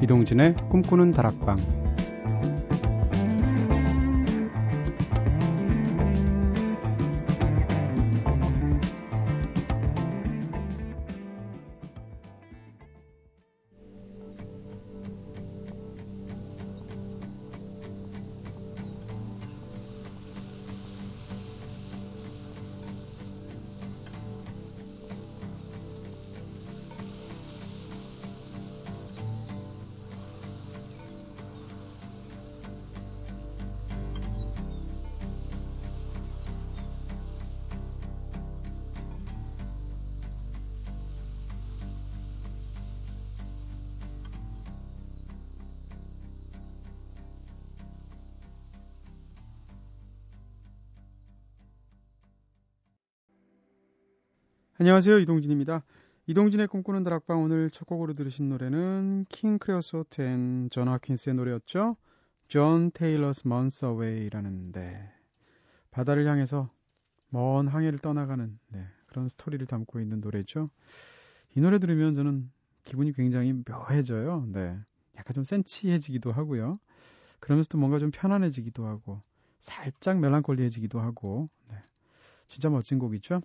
이동진의 0.00 0.54
꿈꾸는 0.70 1.12
다락방 1.12 1.87
안녕하세요. 54.80 55.18
이동진입니다. 55.18 55.82
이동진의 56.28 56.68
꿈꾸는 56.68 57.02
다락방 57.02 57.42
오늘 57.42 57.68
첫 57.68 57.84
곡으로 57.84 58.14
들으신 58.14 58.48
노래는 58.48 59.26
King 59.28 59.58
Creosote 59.58 60.22
and 60.22 60.54
Jon 60.54 60.86
Hopkins의 60.86 61.34
노래였죠. 61.34 61.96
John 62.46 62.92
Taylor's 62.92 63.48
Month 63.48 63.86
Away라는 63.86 64.70
데 64.70 65.12
바다를 65.90 66.28
향해서 66.28 66.70
먼 67.30 67.66
항해를 67.66 67.98
떠나가는 67.98 68.56
네, 68.68 68.86
그런 69.08 69.28
스토리를 69.28 69.66
담고 69.66 69.98
있는 69.98 70.20
노래죠. 70.20 70.70
이 71.56 71.60
노래 71.60 71.80
들으면 71.80 72.14
저는 72.14 72.48
기분이 72.84 73.12
굉장히 73.14 73.52
묘해져요. 73.52 74.46
네. 74.52 74.78
약간 75.16 75.34
좀 75.34 75.42
센치해지기도 75.42 76.30
하고요. 76.30 76.78
그러면서도 77.40 77.78
뭔가 77.78 77.98
좀 77.98 78.12
편안해지기도 78.12 78.86
하고 78.86 79.22
살짝 79.58 80.20
멜랑콜리해지기도 80.20 81.00
하고 81.00 81.50
네. 81.68 81.78
진짜 82.46 82.70
멋진 82.70 83.00
곡이죠. 83.00 83.40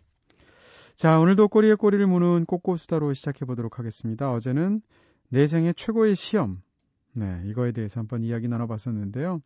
자, 0.95 1.19
오늘도 1.19 1.47
꼬리에 1.47 1.73
꼬리를 1.73 2.05
무는 2.05 2.45
꼬꼬수다로 2.45 3.13
시작해 3.13 3.45
보도록 3.45 3.79
하겠습니다. 3.79 4.31
어제는 4.31 4.81
내 5.29 5.47
생애 5.47 5.73
최고의 5.73 6.15
시험. 6.15 6.61
네, 7.15 7.41
이거에 7.45 7.71
대해서 7.71 7.99
한번 7.99 8.23
이야기 8.23 8.47
나눠봤었는데요. 8.47 9.41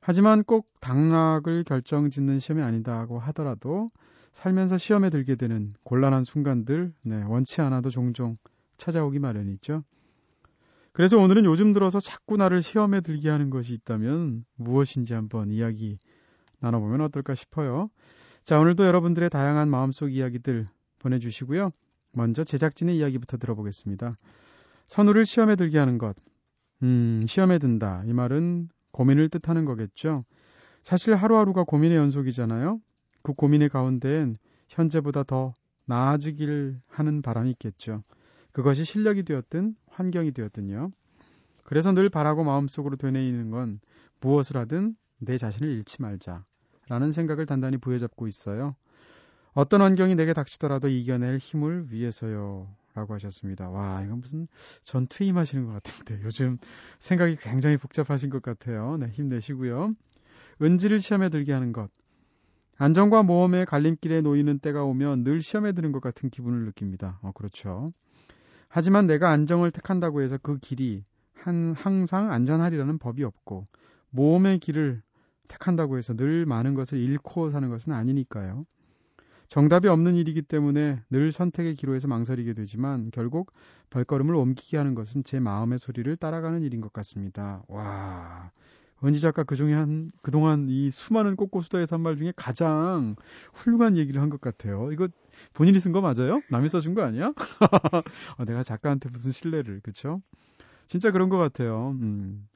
하지만 0.00 0.44
꼭 0.44 0.68
당락을 0.80 1.64
결정 1.64 2.10
짓는 2.10 2.38
시험이 2.38 2.62
아니다고 2.62 3.18
하더라도 3.18 3.90
살면서 4.32 4.76
시험에 4.76 5.08
들게 5.08 5.34
되는 5.34 5.72
곤란한 5.82 6.24
순간들, 6.24 6.92
네, 7.02 7.22
원치 7.22 7.62
않아도 7.62 7.88
종종 7.88 8.36
찾아오기 8.76 9.18
마련이죠. 9.18 9.82
그래서 10.92 11.16
오늘은 11.18 11.46
요즘 11.46 11.72
들어서 11.72 12.00
자꾸 12.00 12.36
나를 12.36 12.60
시험에 12.60 13.00
들게 13.00 13.30
하는 13.30 13.48
것이 13.48 13.72
있다면 13.72 14.44
무엇인지 14.56 15.14
한번 15.14 15.50
이야기 15.50 15.96
나눠보면 16.60 17.00
어떨까 17.00 17.34
싶어요. 17.34 17.88
자, 18.46 18.60
오늘도 18.60 18.86
여러분들의 18.86 19.28
다양한 19.28 19.68
마음속 19.68 20.14
이야기들 20.14 20.66
보내주시고요. 21.00 21.72
먼저 22.12 22.44
제작진의 22.44 22.96
이야기부터 22.96 23.38
들어보겠습니다. 23.38 24.12
선우를 24.86 25.26
시험에 25.26 25.56
들게 25.56 25.78
하는 25.78 25.98
것. 25.98 26.14
음, 26.84 27.22
시험에 27.26 27.58
든다. 27.58 28.04
이 28.06 28.12
말은 28.12 28.68
고민을 28.92 29.30
뜻하는 29.30 29.64
거겠죠. 29.64 30.24
사실 30.84 31.16
하루하루가 31.16 31.64
고민의 31.64 31.96
연속이잖아요. 31.96 32.80
그 33.22 33.32
고민의 33.32 33.68
가운데엔 33.68 34.36
현재보다 34.68 35.24
더 35.24 35.52
나아지길 35.86 36.78
하는 36.86 37.22
바람이 37.22 37.50
있겠죠. 37.50 38.04
그것이 38.52 38.84
실력이 38.84 39.24
되었든 39.24 39.74
환경이 39.88 40.30
되었든요. 40.30 40.92
그래서 41.64 41.90
늘 41.90 42.08
바라고 42.08 42.44
마음속으로 42.44 42.94
되뇌이는 42.94 43.50
건 43.50 43.80
무엇을 44.20 44.56
하든 44.56 44.94
내 45.18 45.36
자신을 45.36 45.68
잃지 45.68 46.00
말자. 46.00 46.44
라는 46.88 47.12
생각을 47.12 47.46
단단히 47.46 47.76
부여잡고 47.76 48.28
있어요. 48.28 48.76
어떤 49.54 49.80
환경이 49.80 50.14
내게 50.14 50.32
닥치더라도 50.32 50.88
이겨낼 50.88 51.38
힘을 51.38 51.90
위해서요. 51.90 52.68
라고 52.94 53.12
하셨습니다. 53.14 53.68
와, 53.68 54.02
이건 54.02 54.20
무슨 54.20 54.48
전투 54.82 55.22
임 55.22 55.36
하시는 55.36 55.66
것 55.66 55.72
같은데. 55.72 56.18
요즘 56.24 56.58
생각이 56.98 57.36
굉장히 57.36 57.76
복잡하신 57.76 58.30
것 58.30 58.40
같아요. 58.40 58.96
네, 58.96 59.08
힘내시고요. 59.08 59.94
은지를 60.62 61.00
시험에 61.00 61.28
들게 61.28 61.52
하는 61.52 61.72
것. 61.72 61.90
안정과 62.78 63.22
모험의 63.22 63.66
갈림길에 63.66 64.22
놓이는 64.22 64.58
때가 64.58 64.84
오면 64.84 65.24
늘 65.24 65.42
시험에 65.42 65.72
드는 65.72 65.92
것 65.92 66.00
같은 66.00 66.30
기분을 66.30 66.64
느낍니다. 66.64 67.18
어, 67.22 67.32
그렇죠. 67.32 67.92
하지만 68.68 69.06
내가 69.06 69.30
안정을 69.30 69.70
택한다고 69.70 70.22
해서 70.22 70.38
그 70.42 70.58
길이 70.58 71.04
한, 71.34 71.74
항상 71.76 72.32
안전하리라는 72.32 72.98
법이 72.98 73.24
없고, 73.24 73.66
모험의 74.10 74.58
길을 74.58 75.02
택한다고 75.48 75.98
해서 75.98 76.14
늘 76.14 76.46
많은 76.46 76.74
것을 76.74 76.98
잃고 76.98 77.50
사는 77.50 77.68
것은 77.68 77.92
아니니까요. 77.92 78.66
정답이 79.48 79.88
없는 79.88 80.16
일이기 80.16 80.42
때문에 80.42 81.02
늘 81.10 81.30
선택의 81.32 81.74
기로에서 81.76 82.08
망설이게 82.08 82.52
되지만 82.54 83.10
결국 83.12 83.52
발걸음을 83.90 84.34
옮기게 84.34 84.76
하는 84.76 84.94
것은 84.94 85.22
제 85.24 85.38
마음의 85.40 85.78
소리를 85.78 86.16
따라가는 86.16 86.62
일인 86.62 86.80
것 86.80 86.92
같습니다. 86.92 87.62
와. 87.68 88.50
은지 89.04 89.20
작가 89.20 89.44
그중에 89.44 89.74
한, 89.74 90.10
그동안 90.22 90.66
이 90.70 90.90
수많은 90.90 91.36
꽃고수다의 91.36 91.86
산말 91.86 92.16
중에 92.16 92.32
가장 92.34 93.14
훌륭한 93.52 93.96
얘기를 93.96 94.20
한 94.22 94.30
것 94.30 94.40
같아요. 94.40 94.90
이거 94.90 95.06
본인이 95.52 95.78
쓴 95.78 95.92
거 95.92 96.00
맞아요? 96.00 96.42
남이 96.48 96.68
써준 96.68 96.94
거 96.94 97.02
아니야? 97.02 97.32
어, 98.38 98.44
내가 98.46 98.62
작가한테 98.62 99.10
무슨 99.10 99.32
신뢰를, 99.32 99.80
그쵸? 99.82 100.22
진짜 100.86 101.10
그런 101.12 101.28
것 101.30 101.38
같아요. 101.38 101.90
음. 102.00 102.48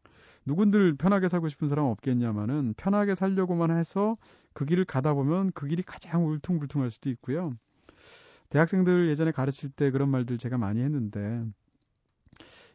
누군들 0.46 0.96
편하게 0.96 1.28
살고 1.28 1.48
싶은 1.48 1.68
사람 1.68 1.86
없겠냐마는 1.86 2.74
편하게 2.76 3.14
살려고만 3.14 3.76
해서 3.76 4.16
그 4.52 4.64
길을 4.64 4.84
가다 4.84 5.14
보면 5.14 5.52
그 5.54 5.66
길이 5.66 5.82
가장 5.82 6.26
울퉁불퉁할 6.26 6.90
수도 6.90 7.10
있고요. 7.10 7.52
대학생들 8.48 9.08
예전에 9.08 9.30
가르칠 9.30 9.70
때 9.70 9.90
그런 9.90 10.08
말들 10.08 10.38
제가 10.38 10.58
많이 10.58 10.80
했는데 10.80 11.44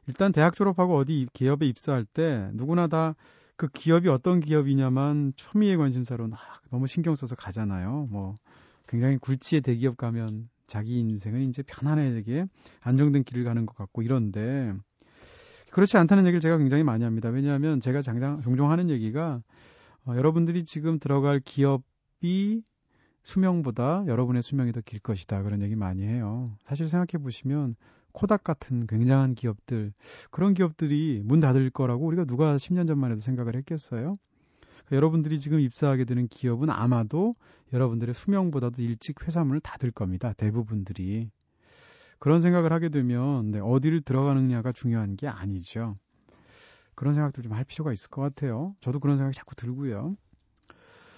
일단 0.07 0.31
대학 0.31 0.55
졸업하고 0.55 0.95
어디 0.95 1.27
기업에 1.33 1.65
입사할 1.65 2.05
때 2.05 2.49
누구나 2.53 2.87
다 2.87 3.15
그 3.57 3.67
기업이 3.69 4.09
어떤 4.09 4.41
기업이냐만 4.41 5.31
초미의 5.35 5.77
관심사로 5.77 6.27
막 6.27 6.39
너무 6.69 6.87
신경 6.87 7.15
써서 7.15 7.35
가잖아요. 7.35 8.07
뭐 8.11 8.37
굉장히 8.87 9.17
굴지의 9.17 9.61
대기업 9.61 9.95
가면 9.97 10.49
자기 10.67 10.99
인생은 10.99 11.41
이제 11.49 11.63
편안하게 11.63 12.47
안정된 12.81 13.23
길을 13.23 13.45
가는 13.45 13.65
것 13.65 13.75
같고 13.75 14.01
이런데 14.01 14.73
그렇지 15.75 15.97
않다는 15.97 16.23
얘기를 16.23 16.39
제가 16.39 16.57
굉장히 16.57 16.83
많이 16.83 17.03
합니다. 17.03 17.27
왜냐하면 17.27 17.81
제가 17.81 18.01
장장, 18.01 18.39
종종 18.39 18.71
하는 18.71 18.89
얘기가 18.89 19.41
어, 20.05 20.15
여러분들이 20.15 20.63
지금 20.63 20.99
들어갈 20.99 21.41
기업이 21.41 22.63
수명보다 23.23 24.05
여러분의 24.07 24.41
수명이 24.41 24.71
더 24.71 24.79
길 24.79 25.01
것이다. 25.01 25.43
그런 25.43 25.61
얘기 25.61 25.75
많이 25.75 26.03
해요. 26.03 26.55
사실 26.63 26.85
생각해 26.85 27.21
보시면 27.21 27.75
코닥 28.13 28.45
같은 28.45 28.87
굉장한 28.87 29.35
기업들, 29.35 29.91
그런 30.31 30.53
기업들이 30.53 31.21
문 31.25 31.41
닫을 31.41 31.69
거라고 31.71 32.05
우리가 32.05 32.23
누가 32.23 32.55
10년 32.55 32.87
전만 32.87 33.11
해도 33.11 33.19
생각을 33.19 33.57
했겠어요? 33.57 34.17
그러니까 34.61 34.95
여러분들이 34.95 35.41
지금 35.41 35.59
입사하게 35.59 36.05
되는 36.05 36.29
기업은 36.29 36.69
아마도 36.69 37.35
여러분들의 37.73 38.13
수명보다도 38.13 38.81
일찍 38.81 39.27
회사 39.27 39.43
문을 39.43 39.59
닫을 39.59 39.91
겁니다. 39.91 40.31
대부분들이. 40.37 41.31
그런 42.19 42.39
생각을 42.41 42.71
하게 42.73 42.89
되면 42.89 43.51
네, 43.51 43.59
어디를 43.59 44.01
들어가느냐가 44.01 44.71
중요한 44.71 45.15
게 45.15 45.27
아니죠. 45.27 45.97
그런 46.95 47.13
생각들 47.13 47.43
좀 47.43 47.53
할 47.53 47.63
필요가 47.65 47.91
있을 47.93 48.09
것 48.09 48.21
같아요. 48.21 48.75
저도 48.81 48.99
그런 48.99 49.17
생각이 49.17 49.35
자꾸 49.35 49.55
들고요. 49.55 50.15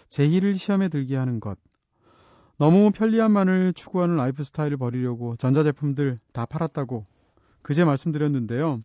제1을 0.09 0.55
시험에 0.57 0.89
들게 0.89 1.15
하는 1.15 1.39
것. 1.39 1.57
너무 2.57 2.91
편리함만을 2.91 3.73
추구하는 3.73 4.15
라이프 4.17 4.43
스타일을 4.43 4.77
버리려고 4.77 5.35
전자제품들 5.35 6.17
다 6.33 6.45
팔았다고 6.45 7.05
그제 7.61 7.83
말씀드렸는데요. 7.85 8.81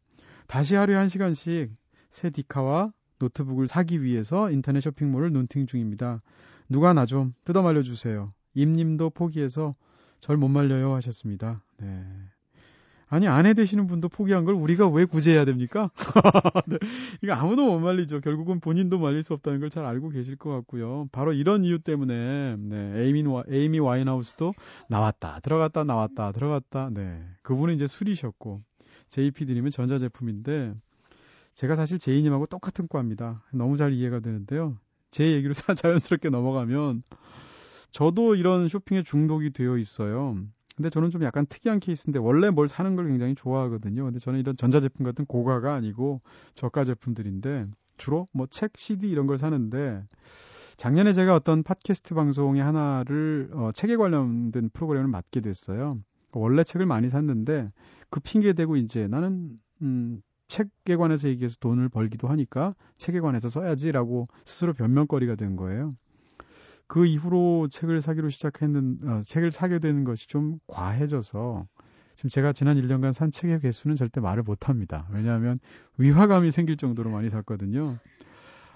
다시 0.46 0.74
하루에 0.74 0.96
한 0.96 1.08
시간씩 1.08 1.70
새 2.10 2.30
디카와 2.30 2.92
노트북을 3.18 3.68
사기 3.68 4.02
위해서 4.02 4.50
인터넷 4.50 4.80
쇼핑몰을 4.80 5.32
눈팅 5.32 5.66
중입니다. 5.66 6.20
누가 6.68 6.92
나 6.92 7.06
좀 7.06 7.32
뜯어 7.44 7.62
말려주세요. 7.62 8.32
임님도 8.54 9.10
포기해서 9.10 9.72
절 10.20 10.36
못 10.36 10.48
말려요 10.48 10.92
하셨습니다. 10.94 11.62
네. 11.82 12.04
아니 13.08 13.28
아내 13.28 13.52
되시는 13.52 13.88
분도 13.88 14.08
포기한 14.08 14.46
걸 14.46 14.54
우리가 14.54 14.88
왜 14.88 15.04
구제해야 15.04 15.44
됩니까? 15.44 15.90
네. 16.66 16.78
이거 17.22 17.34
아무도 17.34 17.66
못 17.66 17.78
말리죠. 17.78 18.20
결국은 18.22 18.58
본인도 18.60 18.98
말릴 18.98 19.22
수 19.22 19.34
없다는 19.34 19.60
걸 19.60 19.68
잘 19.68 19.84
알고 19.84 20.08
계실 20.10 20.36
것 20.36 20.50
같고요. 20.50 21.08
바로 21.12 21.32
이런 21.34 21.64
이유 21.64 21.78
때문에 21.78 22.56
네, 22.58 22.92
에이미, 23.02 23.22
에이미 23.48 23.78
와인하우스도 23.80 24.54
나왔다 24.88 25.40
들어갔다 25.40 25.84
나왔다 25.84 26.32
들어갔다 26.32 26.90
네 26.92 27.22
그분은 27.42 27.74
이제 27.74 27.86
술이셨고 27.86 28.62
JPD님은 29.08 29.70
전자제품인데 29.70 30.74
제가 31.54 31.74
사실 31.74 31.98
제이님하고 31.98 32.46
똑같은 32.46 32.88
과입니다. 32.88 33.42
너무 33.52 33.76
잘 33.76 33.92
이해가 33.92 34.20
되는데요. 34.20 34.78
제 35.10 35.32
얘기로 35.32 35.52
자연스럽게 35.76 36.30
넘어가면 36.30 37.02
저도 37.90 38.36
이런 38.36 38.68
쇼핑에 38.68 39.02
중독이 39.02 39.50
되어 39.50 39.76
있어요. 39.76 40.38
근데 40.82 40.90
저는 40.90 41.10
좀 41.10 41.22
약간 41.22 41.46
특이한 41.46 41.78
케이스인데 41.78 42.18
원래 42.18 42.50
뭘 42.50 42.66
사는 42.66 42.96
걸 42.96 43.06
굉장히 43.06 43.36
좋아하거든요. 43.36 44.02
근데 44.02 44.18
저는 44.18 44.40
이런 44.40 44.56
전자제품 44.56 45.04
같은 45.06 45.24
고가가 45.26 45.74
아니고 45.74 46.20
저가 46.54 46.82
제품들인데 46.82 47.66
주로 47.98 48.26
뭐 48.32 48.48
책, 48.50 48.72
CD 48.76 49.08
이런 49.08 49.28
걸 49.28 49.38
사는데 49.38 50.02
작년에 50.76 51.12
제가 51.12 51.36
어떤 51.36 51.62
팟캐스트 51.62 52.16
방송의 52.16 52.60
하나를 52.60 53.50
어, 53.52 53.70
책에 53.72 53.94
관련된 53.94 54.70
프로그램을 54.72 55.06
맡게 55.06 55.40
됐어요. 55.40 56.00
원래 56.32 56.64
책을 56.64 56.84
많이 56.84 57.08
샀는데 57.08 57.68
그 58.10 58.18
핑계 58.18 58.52
대고 58.52 58.74
이제 58.74 59.06
나는 59.06 59.52
음, 59.82 60.20
책에 60.48 60.96
관해서 60.96 61.28
얘기해서 61.28 61.58
돈을 61.60 61.90
벌기도 61.90 62.26
하니까 62.26 62.72
책에 62.98 63.20
관해서 63.20 63.48
써야지라고 63.48 64.26
스스로 64.44 64.72
변명거리가 64.72 65.36
된 65.36 65.54
거예요. 65.54 65.94
그 66.92 67.06
이후로 67.06 67.68
책을 67.68 68.02
사기로 68.02 68.28
시작했는 68.28 68.98
어, 69.06 69.20
책을 69.24 69.50
사게 69.50 69.78
되는 69.78 70.04
것이 70.04 70.28
좀 70.28 70.58
과해져서 70.66 71.66
지금 72.16 72.28
제가 72.28 72.52
지난 72.52 72.76
1년간 72.76 73.14
산 73.14 73.30
책의 73.30 73.60
개수는 73.60 73.96
절대 73.96 74.20
말을 74.20 74.42
못 74.42 74.68
합니다. 74.68 75.08
왜냐하면 75.10 75.58
위화감이 75.96 76.50
생길 76.50 76.76
정도로 76.76 77.08
많이 77.08 77.30
샀거든요. 77.30 77.96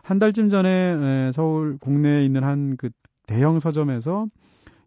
한 0.03 0.19
달쯤 0.19 0.49
전에 0.49 1.31
서울 1.33 1.77
국내에 1.77 2.25
있는 2.25 2.43
한 2.43 2.77
그 2.79 2.89
대형 3.27 3.59
서점에서 3.59 4.25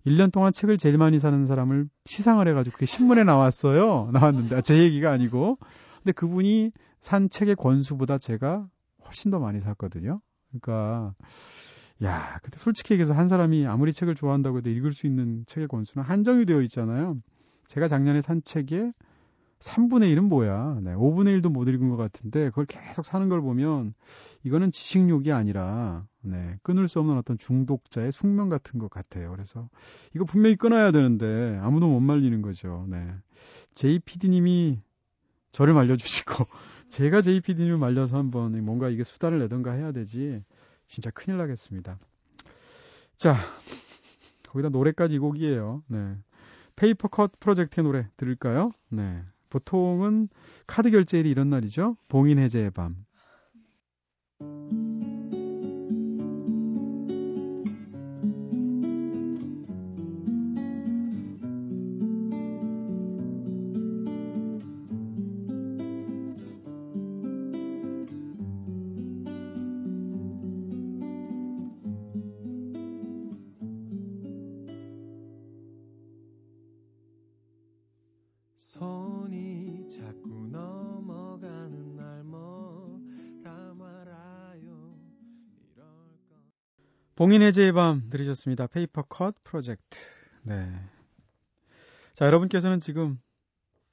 1년 0.08 0.32
동안 0.32 0.52
책을 0.52 0.80
제일 0.80 0.98
많이 0.98 1.20
사는 1.20 1.46
사람을 1.46 1.88
시상을 2.06 2.48
해가지고 2.48 2.74
그게 2.74 2.88
신문에 2.88 3.26
나왔어요. 3.26 4.10
나왔는데 4.12 4.56
아, 4.56 4.62
제 4.62 4.80
얘기가 4.80 5.12
아니고 5.12 5.60
근데 5.98 6.14
그분이 6.14 6.72
산 7.00 7.30
책의 7.30 7.58
권수보다 7.58 8.18
제가 8.18 8.68
훨씬 9.06 9.30
더 9.30 9.38
많이 9.38 9.60
샀거든요. 9.60 10.20
그러니까 10.50 11.14
야, 12.04 12.40
근데 12.42 12.58
솔직히 12.58 12.94
얘기해서 12.94 13.14
한 13.14 13.28
사람이 13.28 13.68
아무리 13.68 13.92
책을 13.92 14.16
좋아한다고 14.16 14.60
해도 14.60 14.70
읽을 14.70 14.94
수 14.94 15.06
있는 15.06 15.44
책의 15.46 15.68
권수는 15.68 16.06
한정이 16.06 16.46
되어 16.46 16.62
있잖아요. 16.62 17.18
제가 17.68 17.88
작년에 17.88 18.22
산 18.22 18.42
책의 18.44 18.92
3분의 19.60 20.16
1은 20.16 20.22
뭐야? 20.30 20.80
네, 20.82 20.94
5분의 20.96 21.40
1도 21.40 21.50
못 21.50 21.68
읽은 21.68 21.90
것 21.90 21.98
같은데 21.98 22.46
그걸 22.50 22.66
계속 22.66 23.06
사는 23.06 23.28
걸 23.28 23.42
보면 23.42 23.94
이거는 24.44 24.72
지식욕이 24.72 25.34
아니라 25.34 26.06
네, 26.22 26.58
끊을 26.64 26.88
수 26.88 27.00
없는 27.00 27.18
어떤 27.18 27.38
중독자의 27.38 28.14
숙명 28.14 28.48
같은 28.48 28.80
것 28.80 28.90
같아요. 28.90 29.32
그래서 29.32 29.70
이거 30.16 30.24
분명히 30.24 30.56
끊어야 30.56 30.92
되는데 30.92 31.60
아무도 31.62 31.90
못 31.90 32.00
말리는 32.00 32.42
거죠. 32.42 32.86
네. 32.90 33.14
JPD님이 33.76 34.80
저를 35.52 35.74
말려주시고 35.74 36.46
제가 36.88 37.22
JPD님을 37.22 37.78
말려서 37.78 38.18
한번 38.18 38.64
뭔가 38.64 38.90
이게 38.90 39.04
수다를 39.04 39.40
내던가 39.40 39.74
해야 39.74 39.92
되지. 39.92 40.42
진짜 40.90 41.12
큰일 41.12 41.38
나겠습니다. 41.38 42.00
자, 43.16 43.38
거기다 44.50 44.70
노래까지 44.70 45.16
이 45.16 45.20
곡이에요. 45.20 45.84
네. 45.88 46.18
페이퍼컷 46.76 47.40
프로젝트의 47.40 47.84
노래 47.84 48.10
들을까요? 48.18 48.72
네. 48.90 49.24
보통은 49.50 50.30
카드 50.66 50.90
결제일이 50.90 51.30
이런 51.30 51.50
날이죠. 51.50 51.96
봉인 52.08 52.40
해제의 52.40 52.72
밤. 52.72 53.06
봉인 87.20 87.42
해제의 87.42 87.74
밤 87.74 88.10
들으셨습니다. 88.10 88.68
Papercut 88.68 89.36
Project. 89.44 90.00
네. 90.44 90.72
자, 92.14 92.26
여러분께서는 92.26 92.80
지금 92.80 93.20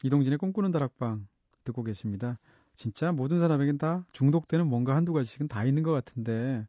이동진의 0.05 0.39
꿈꾸는 0.39 0.71
다락방 0.71 1.27
듣고 1.65 1.83
계십니다. 1.83 2.39
진짜 2.77 3.11
모든 3.11 3.41
사람에겐 3.41 3.79
다 3.79 4.07
중독되는 4.13 4.69
뭔가 4.69 4.95
한두 4.95 5.13
가지씩은 5.13 5.49
다 5.49 5.65
있는 5.65 5.83
것 5.83 5.91
같은데 5.91 6.69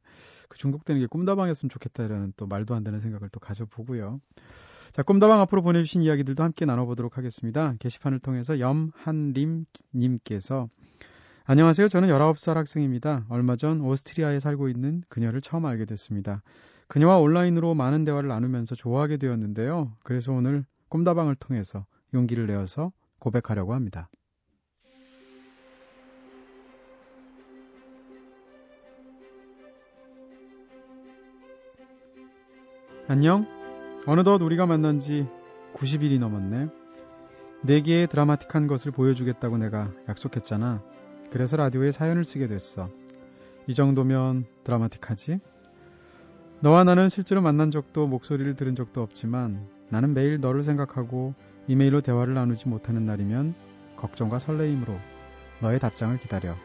그 0.49 0.57
중독되는 0.57 0.99
게 0.99 1.05
꿈다방이었으면 1.05 1.69
좋겠다라는 1.69 2.33
또 2.37 2.47
말도 2.47 2.73
안 2.73 2.83
되는 2.83 2.99
생각을 2.99 3.29
또 3.29 3.39
가져보고요. 3.39 4.19
자, 4.91 5.03
꿈다방 5.03 5.39
앞으로 5.41 5.61
보내주신 5.61 6.01
이야기들도 6.01 6.43
함께 6.43 6.65
나눠보도록 6.65 7.17
하겠습니다. 7.17 7.75
게시판을 7.79 8.19
통해서 8.19 8.59
염한림님께서 8.59 10.69
안녕하세요. 11.45 11.87
저는 11.87 12.09
19살 12.09 12.55
학생입니다. 12.55 13.25
얼마 13.29 13.55
전 13.55 13.81
오스트리아에 13.81 14.39
살고 14.39 14.69
있는 14.69 15.03
그녀를 15.07 15.41
처음 15.41 15.65
알게 15.65 15.85
됐습니다. 15.85 16.41
그녀와 16.87 17.19
온라인으로 17.19 17.73
많은 17.73 18.05
대화를 18.05 18.29
나누면서 18.29 18.75
좋아하게 18.75 19.17
되었는데요. 19.17 19.93
그래서 20.03 20.33
오늘 20.33 20.65
꿈다방을 20.89 21.35
통해서 21.35 21.85
용기를 22.13 22.47
내어서 22.47 22.91
고백하려고 23.19 23.73
합니다. 23.73 24.09
안녕? 33.09 33.56
어느덧 34.09 34.41
우리가 34.41 34.65
만난 34.65 34.99
지 34.99 35.27
90일이 35.73 36.17
넘었네. 36.17 36.69
네 37.63 37.81
개의 37.81 38.07
드라마틱한 38.07 38.67
것을 38.67 38.93
보여주겠다고 38.93 39.57
내가 39.57 39.91
약속했잖아. 40.07 40.81
그래서 41.29 41.57
라디오에 41.57 41.91
사연을 41.91 42.23
쓰게 42.23 42.47
됐어. 42.47 42.89
이 43.67 43.75
정도면 43.75 44.45
드라마틱하지? 44.63 45.41
너와 46.61 46.85
나는 46.85 47.09
실제로 47.09 47.41
만난 47.41 47.69
적도 47.69 48.07
목소리를 48.07 48.55
들은 48.55 48.75
적도 48.75 49.01
없지만 49.01 49.67
나는 49.89 50.13
매일 50.13 50.39
너를 50.39 50.63
생각하고 50.63 51.33
이메일로 51.67 51.99
대화를 51.99 52.33
나누지 52.33 52.69
못하는 52.69 53.03
날이면 53.03 53.55
걱정과 53.97 54.39
설레임으로 54.39 54.97
너의 55.61 55.79
답장을 55.79 56.17
기다려. 56.19 56.55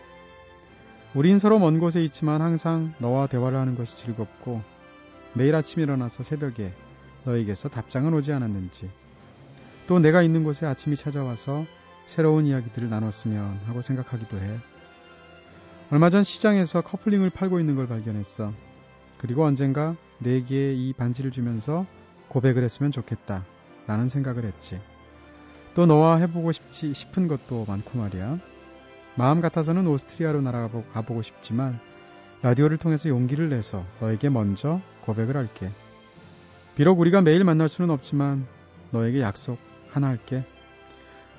우린 1.13 1.41
서로 1.41 1.59
먼 1.59 1.81
곳에 1.81 2.05
있지만 2.05 2.41
항상 2.41 2.95
너와 2.99 3.27
대화를 3.27 3.59
하는 3.59 3.75
것이 3.75 3.97
즐겁고 3.97 4.63
매일 5.35 5.57
아침 5.57 5.83
일어나서 5.83 6.23
새벽에 6.23 6.73
너에게서 7.25 7.69
답장은 7.69 8.13
오지 8.15 8.33
않았는지 8.33 8.91
또 9.87 9.99
내가 9.99 10.23
있는 10.23 10.45
곳에 10.45 10.67
아침이 10.67 10.97
찾아와서 10.97 11.65
새로운 12.07 12.47
이야기들을 12.47 12.89
나눴으면 12.89 13.61
하고 13.67 13.83
생각하기도 13.83 14.39
해. 14.39 14.59
얼마 15.91 16.11
전 16.11 16.23
시장에서 16.23 16.81
커플링을 16.81 17.31
팔고 17.31 17.61
있는 17.61 17.77
걸 17.77 17.87
발견했어. 17.87 18.53
그리고 19.19 19.45
언젠가 19.45 19.97
내게 20.19 20.73
이 20.73 20.93
반지를 20.93 21.31
주면서 21.31 21.87
고백을 22.29 22.65
했으면 22.65 22.93
좋겠다. 22.93 23.45
라는 23.87 24.09
생각을 24.09 24.45
했지. 24.45 24.81
또 25.75 25.87
너와 25.87 26.17
해보고 26.17 26.53
싶지 26.53 26.95
싶은 26.95 27.29
것도 27.29 27.65
많고 27.67 27.99
말이야. 27.99 28.39
마음 29.17 29.41
같아서는 29.41 29.87
오스트리아로 29.87 30.41
날아가보고 30.41 31.23
싶지만 31.23 31.79
라디오를 32.43 32.79
통해서 32.79 33.09
용기를 33.09 33.51
내서 33.51 33.85
너에게 34.01 34.29
먼저 34.29 34.81
고백을 35.05 35.37
할게. 35.37 35.71
비록 36.77 36.99
우리가 37.01 37.21
매일 37.21 37.45
만날 37.45 37.69
수는 37.69 37.91
없지만 37.91 38.47
너에게 38.91 39.21
약속 39.21 39.59
하나 39.91 40.09
할게. 40.09 40.45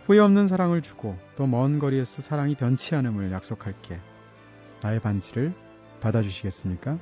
후회 0.06 0.20
없는 0.20 0.48
사랑을 0.48 0.82
주고 0.82 1.18
또 1.36 1.46
먼 1.48 1.80
거리에서 1.80 2.22
사랑이 2.22 2.56
변치 2.56 2.96
않음을 2.96 3.32
약속할게. 3.32 4.00
나의 4.82 5.00
반지를 5.00 5.54
받아주시겠습니까? 6.02 7.00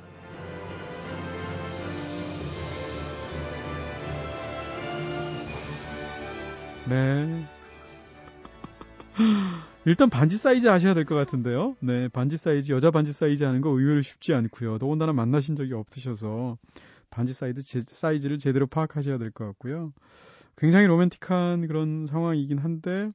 네. 6.90 7.46
일단 9.86 10.10
반지 10.10 10.38
사이즈 10.38 10.68
아셔야 10.70 10.94
될 10.94 11.06
것 11.06 11.16
같은데요. 11.16 11.76
네, 11.80 12.08
반지 12.10 12.38
사이즈, 12.38 12.72
여자 12.72 12.92
반지 12.92 13.12
사이즈 13.12 13.44
하는 13.44 13.62
거 13.62 13.70
의외로 13.70 14.02
쉽지 14.02 14.34
않고요. 14.34 14.78
더군다나 14.78 15.12
만나신 15.14 15.56
적이 15.56 15.74
없으셔서 15.74 16.58
반지 17.12 17.34
사이즈, 17.34 17.64
제, 17.64 17.82
사이즈를 17.82 18.40
제대로 18.40 18.66
파악하셔야 18.68 19.18
될 19.20 19.30
것 19.32 19.46
같고요. 19.46 19.94
굉장히 20.58 20.88
로맨틱한 20.88 21.68
그런 21.68 22.08
상황이긴 22.08 22.58
한데 22.58 23.12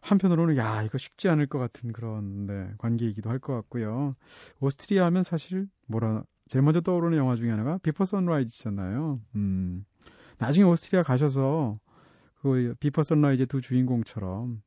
한편으로는 0.00 0.56
야 0.56 0.82
이거 0.82 0.98
쉽지 0.98 1.28
않을 1.28 1.46
것 1.46 1.58
같은 1.58 1.92
그런 1.92 2.46
네, 2.46 2.70
관계이기도 2.78 3.30
할 3.30 3.38
것 3.38 3.54
같고요. 3.54 4.14
오스트리아 4.60 5.04
하면 5.06 5.22
사실 5.22 5.68
뭐라 5.86 6.24
제일 6.48 6.62
먼저 6.62 6.80
떠오르는 6.80 7.16
영화 7.18 7.36
중에 7.36 7.50
하나가 7.50 7.78
Before 7.78 8.04
Sunrise잖아요. 8.04 9.20
음. 9.36 9.84
나중에 10.38 10.64
오스트리아 10.66 11.02
가셔서 11.02 11.78
그 12.42 12.74
Before 12.80 13.02
Sunrise 13.04 13.46
두 13.46 13.60
주인공처럼 13.60 14.60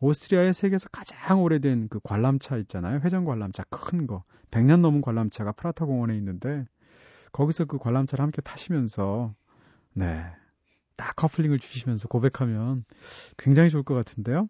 오스트리아의 0.00 0.54
세계에서 0.54 0.88
가장 0.90 1.42
오래된 1.42 1.88
그 1.88 1.98
관람차 2.02 2.56
있잖아요. 2.58 3.00
회전 3.04 3.24
관람차 3.24 3.64
큰 3.70 4.06
거. 4.06 4.22
100년 4.52 4.80
넘은 4.80 5.00
관람차가 5.00 5.52
프라타 5.52 5.84
공원에 5.86 6.16
있는데 6.16 6.64
거기서 7.36 7.66
그 7.66 7.76
관람차를 7.76 8.22
함께 8.22 8.40
타시면서 8.40 9.34
네. 9.92 10.24
딱 10.96 11.14
커플링을 11.16 11.58
주시면서 11.58 12.08
고백하면 12.08 12.86
굉장히 13.36 13.68
좋을 13.68 13.82
것 13.82 13.94
같은데요. 13.94 14.48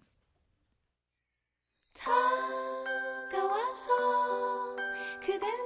이동 5.28 5.65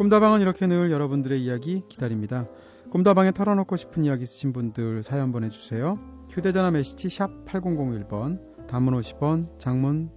꿈다방은 0.00 0.40
이렇게 0.40 0.66
늘 0.66 0.90
여러분들의 0.90 1.44
이야기 1.44 1.82
기다립니다. 1.90 2.48
꿈다방에 2.90 3.32
털어놓고 3.32 3.76
싶은 3.76 4.02
이야기 4.02 4.22
있으신 4.22 4.54
분들 4.54 5.02
사연 5.02 5.30
보내주세요. 5.30 5.98
휴대전화 6.30 6.70
메시지 6.70 7.10
샵 7.10 7.44
8001번, 7.44 8.66
단문 8.66 8.98
50원, 8.98 9.58
장문 9.58 10.08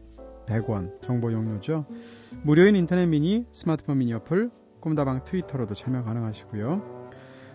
100원, 0.48 1.02
정보 1.02 1.34
용료죠. 1.34 1.86
무료인 2.44 2.78
인터넷 2.78 3.08
미니, 3.08 3.46
스마트폰 3.52 3.98
미니 3.98 4.14
어플, 4.14 4.52
꿈다방 4.80 5.26
트위터로도 5.26 5.74
참여 5.74 6.04
가능하시고요. 6.04 7.10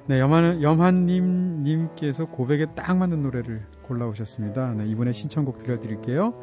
네, 0.08 0.20
염한, 0.20 0.62
염한님, 0.62 1.62
님께서 1.62 2.26
고백에 2.26 2.66
딱 2.74 2.98
맞는 2.98 3.22
노래를 3.22 3.64
골라오셨습니다. 3.84 4.74
네, 4.74 4.86
이번에 4.86 5.12
신청곡 5.12 5.56
들려드릴게요. 5.56 6.34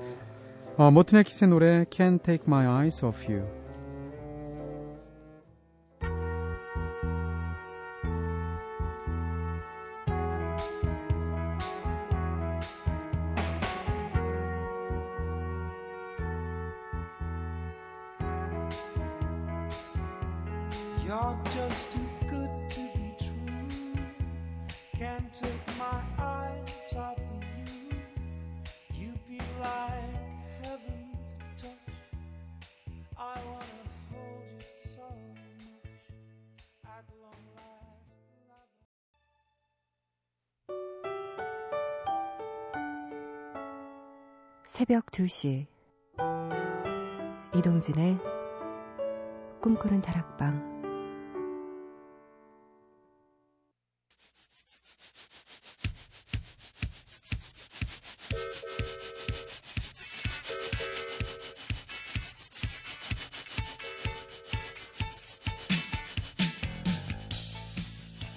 어, 0.77 0.89
모트네 0.89 1.21
킷의 1.21 1.51
노래 1.51 1.83
Can't 1.83 2.23
Take 2.23 2.45
My 2.47 2.65
Eyes 2.65 3.05
Off 3.05 3.31
You. 3.31 3.64
2시 45.15 45.65
이동진의 47.55 48.19
꿈꾸는 49.61 50.01
다락방 50.01 50.75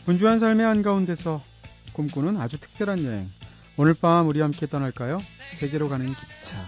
분주한 0.04 0.38
삶의 0.38 0.64
한가운데서 0.64 1.42
꿈꾸는 1.92 2.37
아주 2.37 2.61
특별한 2.61 3.04
여행. 3.04 3.28
오늘 3.76 3.94
밤 3.94 4.28
우리 4.28 4.40
함께 4.40 4.66
떠날까요? 4.66 5.20
세계로 5.50 5.88
가는 5.88 6.06
기차. 6.06 6.67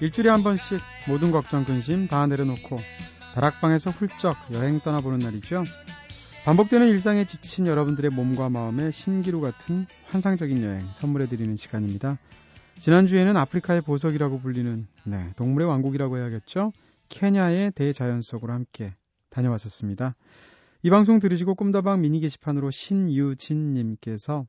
일주일에 0.00 0.30
한 0.30 0.42
번씩 0.42 0.80
모든 1.08 1.30
걱정 1.30 1.66
근심 1.66 2.08
다 2.08 2.26
내려놓고 2.26 2.78
다락방에서 3.34 3.90
훌쩍 3.90 4.36
여행 4.52 4.80
떠나보는 4.80 5.18
날이죠. 5.18 5.64
반복되는 6.46 6.88
일상에 6.88 7.26
지친 7.26 7.66
여러분들의 7.66 8.10
몸과 8.10 8.48
마음에 8.48 8.90
신기루 8.90 9.42
같은 9.42 9.86
환상적인 10.06 10.62
여행 10.62 10.88
선물해드리는 10.94 11.54
시간입니다. 11.56 12.18
지난주에는 12.78 13.36
아프리카의 13.36 13.82
보석이라고 13.82 14.40
불리는 14.40 14.86
네, 15.04 15.32
동물의 15.36 15.68
왕국이라고 15.68 16.16
해야겠죠. 16.16 16.72
케냐의 17.10 17.70
대자연 17.72 18.22
속으로 18.22 18.54
함께 18.54 18.94
다녀왔었습니다. 19.28 20.16
이 20.82 20.88
방송 20.88 21.18
들으시고 21.18 21.56
꿈다방 21.56 22.00
미니 22.00 22.20
게시판으로 22.20 22.70
신유진님께서 22.70 24.46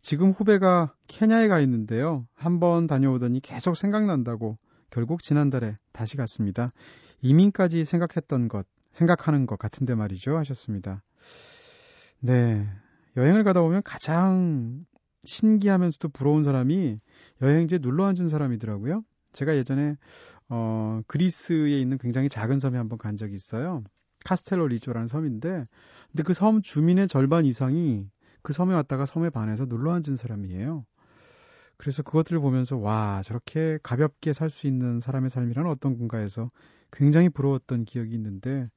지금 0.00 0.30
후배가 0.30 0.94
케냐에 1.06 1.48
가 1.48 1.60
있는데요. 1.60 2.26
한번 2.34 2.86
다녀오더니 2.86 3.40
계속 3.40 3.76
생각난다고 3.76 4.58
결국 4.90 5.22
지난달에 5.22 5.76
다시 5.92 6.16
갔습니다. 6.16 6.72
이민까지 7.20 7.84
생각했던 7.84 8.48
것, 8.48 8.66
생각하는 8.92 9.46
것 9.46 9.58
같은데 9.58 9.94
말이죠. 9.94 10.36
하셨습니다. 10.36 11.02
네. 12.20 12.66
여행을 13.16 13.44
가다 13.44 13.60
보면 13.60 13.82
가장 13.84 14.84
신기하면서도 15.24 16.08
부러운 16.10 16.42
사람이 16.42 17.00
여행지에 17.42 17.78
눌러 17.78 18.04
앉은 18.06 18.28
사람이더라고요. 18.28 19.02
제가 19.32 19.56
예전에 19.56 19.96
어, 20.48 21.02
그리스에 21.06 21.78
있는 21.78 21.98
굉장히 21.98 22.28
작은 22.28 22.58
섬에 22.58 22.78
한번 22.78 22.98
간 22.98 23.16
적이 23.16 23.34
있어요. 23.34 23.82
카스텔로 24.24 24.68
리조라는 24.68 25.06
섬인데, 25.06 25.66
근데 26.10 26.22
그 26.22 26.32
섬 26.32 26.62
주민의 26.62 27.08
절반 27.08 27.44
이상이 27.44 28.06
그 28.42 28.52
섬에 28.52 28.74
왔다가 28.74 29.06
섬에 29.06 29.30
반해서 29.30 29.66
눌러 29.66 29.92
앉은 29.92 30.16
사람이에요. 30.16 30.84
그래서 31.76 32.02
그것들을 32.02 32.40
보면서 32.40 32.76
와 32.76 33.22
저렇게 33.24 33.78
가볍게 33.82 34.32
살 34.32 34.50
수 34.50 34.66
있는 34.66 34.98
사람의 35.00 35.30
삶이란 35.30 35.66
어떤 35.66 35.96
건가 35.96 36.18
해서 36.18 36.50
굉장히 36.90 37.28
부러웠던 37.28 37.84
기억이 37.84 38.14
있는데 38.14 38.68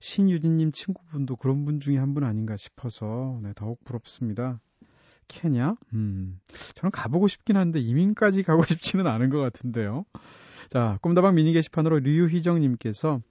신유진님 0.00 0.72
친구분도 0.72 1.36
그런 1.36 1.64
분 1.64 1.80
중에 1.80 1.96
한 1.98 2.12
분 2.14 2.24
아닌가 2.24 2.56
싶어서 2.56 3.38
네, 3.42 3.52
더욱 3.56 3.82
부럽습니다. 3.84 4.60
케냐? 5.28 5.76
음, 5.94 6.40
저는 6.74 6.90
가보고 6.90 7.26
싶긴 7.28 7.56
한데 7.56 7.78
이민까지 7.80 8.42
가고 8.42 8.62
싶지는 8.66 9.06
않은 9.06 9.30
것 9.30 9.38
같은데요. 9.38 10.04
자, 10.68 10.98
꿈다방 11.00 11.34
미니 11.36 11.52
게시판으로 11.54 12.00
류희정님께서 12.00 13.22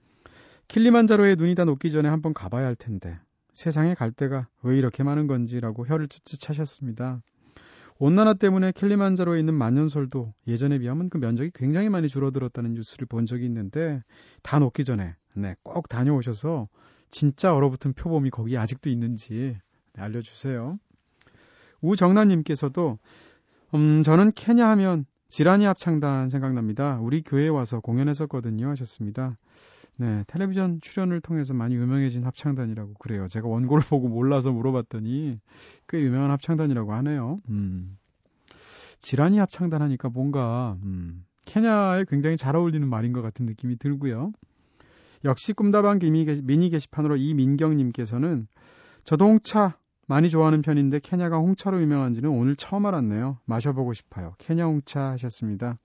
킬리만자로에 0.68 1.36
눈이 1.36 1.54
다 1.54 1.64
녹기 1.64 1.90
전에 1.92 2.08
한번 2.08 2.34
가봐야 2.34 2.66
할 2.66 2.74
텐데 2.74 3.20
세상에 3.52 3.94
갈 3.94 4.12
데가 4.12 4.48
왜 4.62 4.78
이렇게 4.78 5.02
많은 5.02 5.26
건지라고 5.26 5.86
혀를 5.86 6.08
찢찢 6.08 6.40
차셨습니다. 6.40 7.22
온난화 7.98 8.34
때문에 8.34 8.72
킬리만자로에 8.72 9.38
있는 9.38 9.54
만년설도 9.54 10.34
예전에 10.48 10.78
비하면 10.78 11.08
그 11.08 11.18
면적이 11.18 11.52
굉장히 11.54 11.88
많이 11.88 12.08
줄어들었다는 12.08 12.74
뉴스를 12.74 13.06
본 13.06 13.26
적이 13.26 13.44
있는데 13.46 14.02
다 14.42 14.58
녹기 14.58 14.84
전에 14.84 15.14
네, 15.34 15.54
꼭 15.62 15.88
다녀오셔서 15.88 16.68
진짜 17.10 17.54
얼어붙은 17.54 17.92
표범이 17.92 18.30
거기 18.30 18.58
아직도 18.58 18.90
있는지 18.90 19.56
네, 19.92 20.02
알려주세요. 20.02 20.78
우정란님께서도 21.80 22.98
음, 23.74 24.02
저는 24.02 24.32
케냐 24.32 24.68
하면 24.70 25.04
지라니 25.28 25.64
합창단 25.64 26.28
생각납니다. 26.28 26.98
우리 27.00 27.22
교회에 27.22 27.48
와서 27.48 27.80
공연했었거든요 27.80 28.68
하셨습니다. 28.70 29.38
네, 30.02 30.24
텔레비전 30.26 30.80
출연을 30.80 31.20
통해서 31.20 31.54
많이 31.54 31.76
유명해진 31.76 32.24
합창단이라고 32.24 32.94
그래요. 32.94 33.28
제가 33.28 33.46
원고를 33.46 33.84
보고 33.88 34.08
몰라서 34.08 34.50
물어봤더니 34.50 35.38
꽤 35.88 36.00
유명한 36.00 36.32
합창단이라고 36.32 36.92
하네요. 36.92 37.38
음. 37.50 37.96
지라니 38.98 39.38
합창단 39.38 39.80
하니까 39.80 40.08
뭔가 40.08 40.76
음, 40.82 41.24
케냐에 41.44 42.04
굉장히 42.08 42.36
잘 42.36 42.56
어울리는 42.56 42.88
말인 42.88 43.12
것 43.12 43.22
같은 43.22 43.46
느낌이 43.46 43.76
들고요. 43.76 44.32
역시 45.24 45.52
꿈다방 45.52 46.00
미니 46.00 46.68
게시판으로 46.70 47.16
이민경님께서는 47.16 48.48
저도 49.04 49.24
홍차 49.26 49.78
많이 50.08 50.30
좋아하는 50.30 50.62
편인데 50.62 50.98
케냐가 50.98 51.36
홍차로 51.38 51.80
유명한지는 51.80 52.28
오늘 52.28 52.56
처음 52.56 52.86
알았네요. 52.86 53.38
마셔보고 53.44 53.92
싶어요. 53.92 54.34
케냐 54.38 54.64
홍차 54.64 55.12
하셨습니다. 55.12 55.78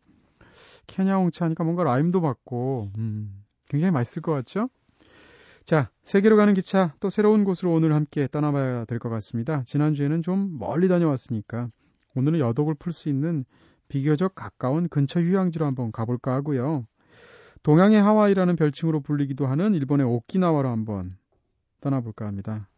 케냐 0.87 1.17
홍차 1.17 1.45
하니까 1.45 1.63
뭔가 1.63 1.83
라임도 1.83 2.21
받고 2.21 2.91
음, 2.97 3.43
굉장히 3.69 3.91
맛있을 3.91 4.21
것 4.21 4.31
같죠? 4.33 4.69
자, 5.65 5.89
세계로 6.03 6.37
가는 6.37 6.53
기차 6.53 6.93
또 6.99 7.09
새로운 7.09 7.43
곳으로 7.43 7.73
오늘 7.73 7.93
함께 7.93 8.27
떠나봐야 8.31 8.85
될 8.85 8.99
것 8.99 9.09
같습니다. 9.09 9.63
지난주에는 9.65 10.21
좀 10.21 10.57
멀리 10.57 10.87
다녀왔으니까 10.87 11.69
오늘은 12.15 12.39
여독을 12.39 12.75
풀 12.75 12.93
수 12.93 13.09
있는 13.09 13.43
비교적 13.89 14.33
가까운 14.35 14.87
근처 14.89 15.19
휴양지로 15.21 15.65
한번 15.65 15.91
가볼까 15.91 16.33
하고요. 16.35 16.85
동양의 17.63 18.01
하와이라는 18.01 18.55
별칭으로 18.55 19.01
불리기도 19.01 19.45
하는 19.47 19.73
일본의 19.75 20.05
오키나와로 20.05 20.69
한번 20.69 21.11
떠나볼까 21.81 22.25
합니다. 22.25 22.69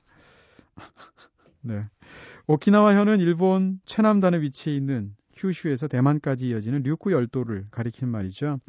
네. 1.62 1.86
오키나와현은 2.48 3.20
일본 3.20 3.80
최남단에 3.86 4.42
위치해 4.42 4.76
있는 4.76 5.16
휴슈에서 5.36 5.88
대만까지 5.88 6.50
이어지는 6.50 6.84
류쿠 6.84 7.12
열도를 7.12 7.68
가리키는 7.72 8.12
말이죠. 8.12 8.60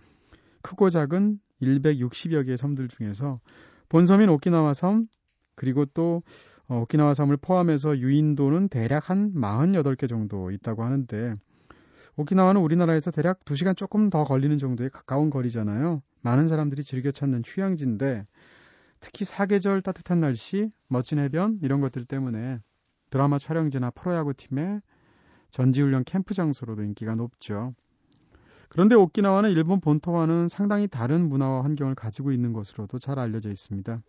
크고 0.63 0.91
작은 0.91 1.41
160여 1.63 2.45
개의 2.45 2.57
섬들 2.57 2.89
중에서 2.89 3.41
본섬인 3.89 4.29
오키나와 4.29 4.75
섬 4.75 5.07
그리고 5.55 5.85
또 5.85 6.23
어, 6.69 6.81
오키나와 6.83 7.15
섬을 7.15 7.37
포함해서 7.37 7.99
유인도는 7.99 8.69
대략 8.69 9.11
한 9.11 9.33
48개 9.35 10.09
정도 10.09 10.51
있다고 10.51 10.85
하는데 10.85 11.35
오키나와는 12.17 12.61
우리나라에서 12.61 13.11
대략 13.11 13.41
2시간 13.41 13.77
조금 13.77 14.11
더 14.11 14.25
걸리는 14.25 14.59
정도의 14.59 14.91
가까운 14.91 15.31
거리잖아요. 15.31 16.03
많은 16.23 16.49
사람들이 16.49 16.83
즐겨 16.83 17.11
찾는 17.11 17.43
휴양지인데 17.45 18.27
특히 19.01 19.25
사계절 19.25 19.81
따뜻한 19.83 20.21
날씨, 20.21 20.71
멋진 20.89 21.19
해변 21.19 21.59
이런 21.63 21.81
것들 21.81 22.05
때문에 22.05 22.61
드라마 23.09 23.39
촬영지나 23.39 23.91
프로야구 23.91 24.35
팀의 24.35 24.83
전지훈련 25.51 26.05
캠프 26.05 26.35
장소로도 26.35 26.83
인기가 26.85 27.13
높죠. 27.13 27.75
그런데 28.71 28.95
오키나와는 28.95 29.51
일본 29.51 29.81
본토와는 29.81 30.47
상당히 30.47 30.87
다른 30.87 31.29
문화와 31.29 31.65
환경을 31.65 31.97
가지고 31.97 32.31
있는 32.31 32.53
것으로도 32.53 33.01
잘 33.01 33.19
알려져 33.19 33.51
있습니다. 33.51 34.01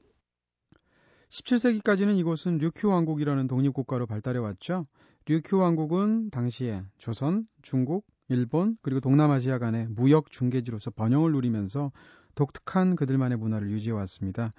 17세기까지는 1.30 2.18
이곳은 2.20 2.60
류큐 2.60 2.88
왕국이라는 2.88 3.48
독립국가로 3.48 4.06
발달해 4.06 4.38
왔죠. 4.38 4.86
류큐 5.26 5.58
왕국은 5.58 6.30
당시에 6.30 6.84
조선, 7.00 7.48
중국, 7.64 8.06
일본 8.28 8.76
그리고 8.84 9.00
동남아시아 9.00 9.58
간의 9.58 9.88
무역 9.90 10.30
중개지로서 10.30 10.92
번영을 10.92 11.32
누리면서 11.32 11.92
독특한 12.36 12.96
그들만의 12.96 13.40
문화를 13.40 13.72
유지해 13.72 13.94
왔습니다. 13.94 14.52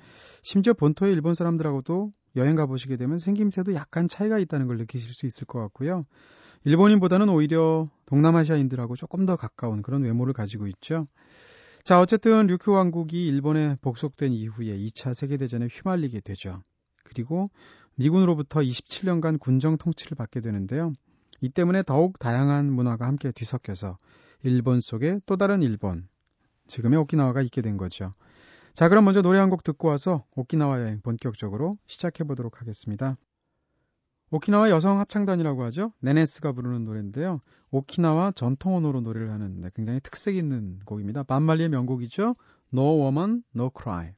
심지어 0.43 0.73
본토의 0.75 1.13
일본 1.13 1.35
사람들하고도 1.35 2.13
여행 2.35 2.57
가보시게 2.57 2.97
되면 2.97 3.19
생김새도 3.19 3.75
약간 3.75 4.09
차이가 4.09 4.41
있다는 4.41 4.67
걸 4.67 4.79
느끼실 4.79 5.15
수 5.15 5.27
있을 5.27 5.47
것 5.47 5.61
같고요. 5.61 6.07
일본인보다는 6.65 7.29
오히려 7.29 7.87
동남아시아인들하고 8.07 8.95
조금 8.97 9.27
더 9.27 9.37
가까운 9.37 9.83
그런 9.83 10.03
외모를 10.03 10.33
가지고 10.33 10.67
있죠. 10.69 11.09
자, 11.85 12.01
어쨌든 12.01 12.47
류큐 12.47 12.71
왕국이 12.71 13.27
일본에 13.27 13.77
복속된 13.81 14.33
이후에 14.33 14.77
2차 14.79 15.15
세계대전에 15.15 15.67
휘말리게 15.67 16.21
되죠. 16.21 16.63
그리고 17.05 17.51
미군으로부터 17.97 18.61
27년간 18.61 19.41
군정 19.41 19.77
통치를 19.77 20.15
받게 20.17 20.41
되는데요. 20.41 20.93
이 21.41 21.49
때문에 21.49 21.83
더욱 21.83 22.19
다양한 22.21 22.73
문화가 22.73 23.07
함께 23.07 23.33
뒤섞여서 23.33 23.99
일본 24.45 24.81
속에 24.81 25.19
또 25.27 25.37
다른 25.37 25.63
일본, 25.63 26.09
지금의 26.69 26.99
오키나와가 27.01 27.43
있게 27.43 27.63
된 27.63 27.77
거죠. 27.77 28.15
자, 28.75 28.89
그럼 28.89 29.05
먼저 29.05 29.21
노래 29.21 29.39
한 29.39 29.51
곡 29.51 29.65
듣고 29.65 29.89
와서 29.89 30.25
오키나와 30.37 30.81
여행 30.81 31.01
본격적으로 31.03 31.77
시작해 31.87 32.23
보도록 32.25 32.61
하겠습니다. 32.61 33.17
오키나와 34.33 34.71
여성 34.71 34.99
합창단이라고 34.99 35.63
하죠. 35.65 35.93
네네스가 36.01 36.53
부르는 36.53 36.85
노래인데요. 36.85 37.43
오키나와 37.71 38.33
전통 38.33 38.75
언어로 38.75 39.03
노래를 39.03 39.31
하는 39.31 39.61
네, 39.61 39.69
굉장히 39.75 40.01
특색 40.01 40.37
있는 40.37 40.79
곡입니다. 40.87 41.23
반말리의 41.23 41.69
명곡이죠. 41.69 42.35
No 42.73 43.03
Woman, 43.03 43.43
No 43.55 43.71
Cry. 43.71 44.15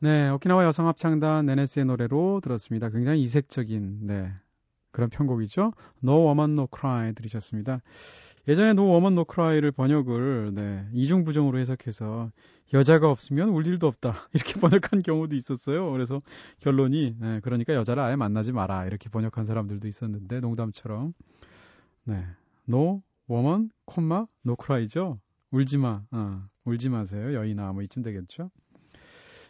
네, 0.00 0.28
오키나와 0.30 0.64
여성 0.64 0.86
합창단 0.86 1.46
네네스의 1.46 1.84
노래로 1.86 2.40
들었습니다. 2.40 2.88
굉장히 2.88 3.20
이색적인 3.22 4.06
네 4.06 4.32
그런 4.92 5.10
편곡이죠. 5.10 5.72
No 6.04 6.24
Woman 6.24 6.52
No 6.52 6.68
Cry 6.72 7.12
들으셨습니다. 7.14 7.80
예전에 8.46 8.70
No 8.70 8.84
Woman 8.84 9.14
No 9.14 9.24
Cry를 9.28 9.72
번역을 9.72 10.54
네, 10.54 10.86
이중부정으로 10.92 11.58
해석해서 11.58 12.30
여자가 12.72 13.10
없으면 13.10 13.48
울 13.48 13.66
일도 13.66 13.88
없다 13.88 14.14
이렇게 14.34 14.60
번역한 14.60 15.02
경우도 15.02 15.34
있었어요. 15.34 15.90
그래서 15.90 16.22
결론이 16.60 17.16
네, 17.18 17.40
그러니까 17.40 17.74
여자를 17.74 18.00
아예 18.00 18.14
만나지 18.14 18.52
마라 18.52 18.86
이렇게 18.86 19.08
번역한 19.08 19.44
사람들도 19.44 19.88
있었는데 19.88 20.38
농담처럼 20.38 21.12
네, 22.04 22.24
No 22.68 23.02
Woman, 23.28 23.70
No 24.46 24.56
Cry죠. 24.64 25.18
울지 25.50 25.78
마, 25.78 26.02
어, 26.12 26.44
울지 26.66 26.88
마세요 26.88 27.34
여인아 27.34 27.72
뭐 27.72 27.82
이쯤 27.82 28.02
되겠죠. 28.02 28.50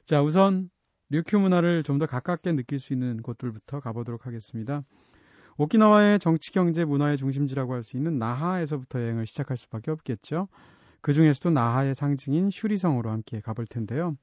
자, 0.09 0.23
우선 0.23 0.71
류큐 1.11 1.38
문화를 1.38 1.83
좀 1.83 1.99
더 1.99 2.07
가깝게 2.07 2.53
느낄 2.53 2.79
수 2.81 2.94
있는 2.94 3.21
곳들부터 3.21 3.81
가보도록 3.81 4.25
하겠습니다. 4.27 4.83
오키나와의 5.59 6.18
정치, 6.18 6.51
경제, 6.51 6.87
문화의 6.87 7.18
중심지라고 7.18 7.75
할 7.75 7.83
수 7.83 7.99
있는 7.99 8.18
나하에서부터 8.18 9.03
여행을 9.03 9.27
시작할 9.27 9.59
수밖에 9.59 9.90
없겠죠. 9.90 10.49
그 11.03 11.12
중에서도 11.12 11.51
나하의 11.51 11.94
상징인 11.94 12.49
슈리성으로 12.49 13.11
함께 13.11 13.42
가볼 13.42 13.66
텐데요. 13.66 14.16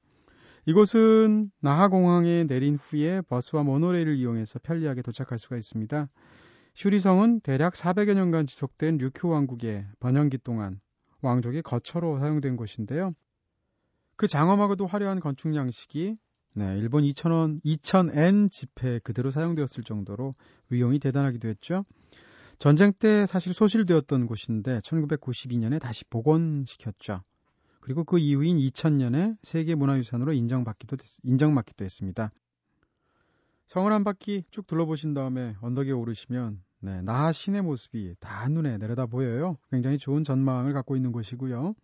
이곳은 0.66 1.52
나하 1.62 1.88
공항에 1.88 2.46
내린 2.46 2.78
후에 2.78 3.22
버스와 3.22 3.62
모노레일을 3.62 4.16
이용해서 4.16 4.58
편리하게 4.64 5.04
도착할 5.04 5.38
수가 5.38 5.56
있습니다. 5.56 6.10
슈리성은 6.74 7.42
대략 7.42 7.74
400여 7.74 8.16
년간 8.16 8.48
지속된 8.48 8.98
류큐 8.98 9.30
왕국의 9.30 9.86
번영기 10.00 10.40
동안 10.40 10.80
왕족의 11.22 11.62
거처로 11.62 12.18
사용된 12.18 12.56
곳인데요. 12.56 13.14
그 14.16 14.28
장엄하고도 14.28 14.86
화려한 14.86 15.20
건축 15.20 15.56
양식이 15.56 16.18
네, 16.54 16.78
일본 16.78 17.04
2,000원, 17.04 17.62
2,000엔 17.66 18.50
지폐 18.50 19.00
그대로 19.00 19.30
사용되었을 19.30 19.84
정도로 19.84 20.36
위용이 20.70 21.00
대단하기도 21.00 21.50
했죠. 21.50 21.84
전쟁 22.60 22.94
때 22.94 23.26
사실 23.26 23.54
소실되었던 23.54 24.26
곳인데 24.26 24.80
1992년에 24.80 25.82
다시 25.82 26.06
복원시켰죠. 26.06 27.24
그리고 27.82 28.06
그 28.06 28.18
이후인 28.18 28.58
2000년에 28.58 29.38
세계 29.44 29.76
문화유산으로 29.76 30.32
인정받기도 30.32 30.96
인정받기도 31.24 31.84
했습니다. 31.84 32.32
성을 33.68 33.92
한 33.92 34.04
바퀴 34.04 34.44
쭉 34.50 34.66
둘러보신 34.66 35.14
다음에 35.14 35.56
언덕에 35.60 35.92
오르시면 35.92 36.64
네, 36.80 37.02
나하 37.02 37.32
시내 37.32 37.62
모습이 37.62 38.16
다 38.20 38.48
눈에 38.48 38.78
내려다 38.78 39.08
보여요. 39.08 39.58
굉장히 39.72 39.98
좋은 39.98 40.24
전망을 40.24 40.72
갖고 40.72 40.96
있는 40.96 41.12
곳이고요. 41.12 41.76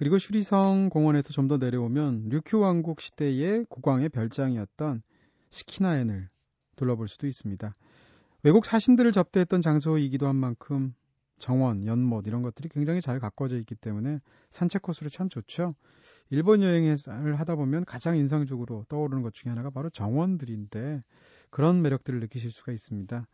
그리고 0.00 0.18
슈리성 0.18 0.88
공원에서 0.88 1.28
좀 1.28 1.46
더 1.46 1.58
내려오면 1.58 2.30
류큐 2.30 2.58
왕국 2.58 3.02
시대의 3.02 3.66
국왕의 3.68 4.08
별장이었던 4.08 5.02
스키나엔을 5.50 6.30
둘러볼 6.76 7.06
수도 7.06 7.26
있습니다. 7.26 7.76
외국 8.42 8.64
사신들을 8.64 9.12
접대했던 9.12 9.60
장소이기도 9.60 10.26
한 10.26 10.36
만큼 10.36 10.94
정원, 11.38 11.84
연못 11.84 12.26
이런 12.26 12.40
것들이 12.40 12.70
굉장히 12.70 13.02
잘 13.02 13.20
가꿔져 13.20 13.58
있기 13.58 13.74
때문에 13.74 14.16
산책 14.48 14.80
코스로 14.80 15.10
참 15.10 15.28
좋죠. 15.28 15.74
일본 16.30 16.62
여행을 16.62 17.38
하다 17.38 17.56
보면 17.56 17.84
가장 17.84 18.16
인상적으로 18.16 18.86
떠오르는 18.88 19.22
것 19.22 19.34
중에 19.34 19.50
하나가 19.50 19.68
바로 19.68 19.90
정원들인데 19.90 21.02
그런 21.50 21.82
매력들을 21.82 22.20
느끼실 22.20 22.50
수가 22.50 22.72
있습니다. 22.72 23.26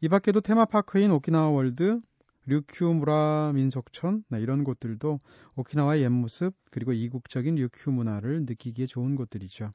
이 0.00 0.08
밖에도 0.08 0.40
테마파크인 0.40 1.10
오키나와 1.10 1.48
월드, 1.50 2.00
류큐무라 2.46 3.52
민속촌 3.54 4.24
네, 4.28 4.40
이런 4.40 4.64
곳들도 4.64 5.20
오키나와의 5.56 6.02
옛 6.02 6.08
모습 6.08 6.54
그리고 6.70 6.92
이국적인 6.92 7.56
류큐 7.56 7.90
문화를 7.90 8.44
느끼기에 8.46 8.86
좋은 8.86 9.16
곳들이죠. 9.16 9.72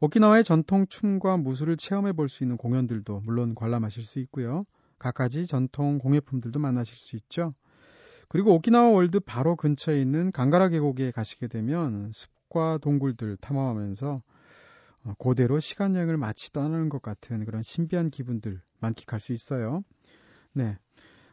오키나와의 0.00 0.44
전통 0.44 0.86
춤과 0.88 1.36
무술을 1.36 1.76
체험해 1.76 2.12
볼 2.12 2.28
수 2.28 2.42
있는 2.44 2.56
공연들도 2.56 3.20
물론 3.20 3.54
관람하실 3.54 4.04
수 4.04 4.18
있고요. 4.20 4.64
갖가지 4.98 5.46
전통 5.46 5.98
공예품들도 5.98 6.58
만나실 6.58 6.96
수 6.96 7.16
있죠. 7.16 7.54
그리고 8.28 8.54
오키나와 8.54 8.90
월드 8.90 9.20
바로 9.20 9.56
근처에 9.56 10.00
있는 10.00 10.32
강가라 10.32 10.68
계곡에 10.70 11.10
가시게 11.10 11.48
되면 11.48 12.10
숲과 12.12 12.78
동굴들 12.78 13.36
탐험하면서 13.38 14.22
어, 15.04 15.14
고대로 15.18 15.60
시간 15.60 15.94
여행을 15.96 16.16
마치 16.16 16.52
떠나는 16.52 16.88
것 16.88 17.02
같은 17.02 17.44
그런 17.44 17.62
신비한 17.62 18.10
기분들 18.10 18.62
만끽할 18.80 19.20
수 19.20 19.32
있어요. 19.32 19.82
네. 20.52 20.78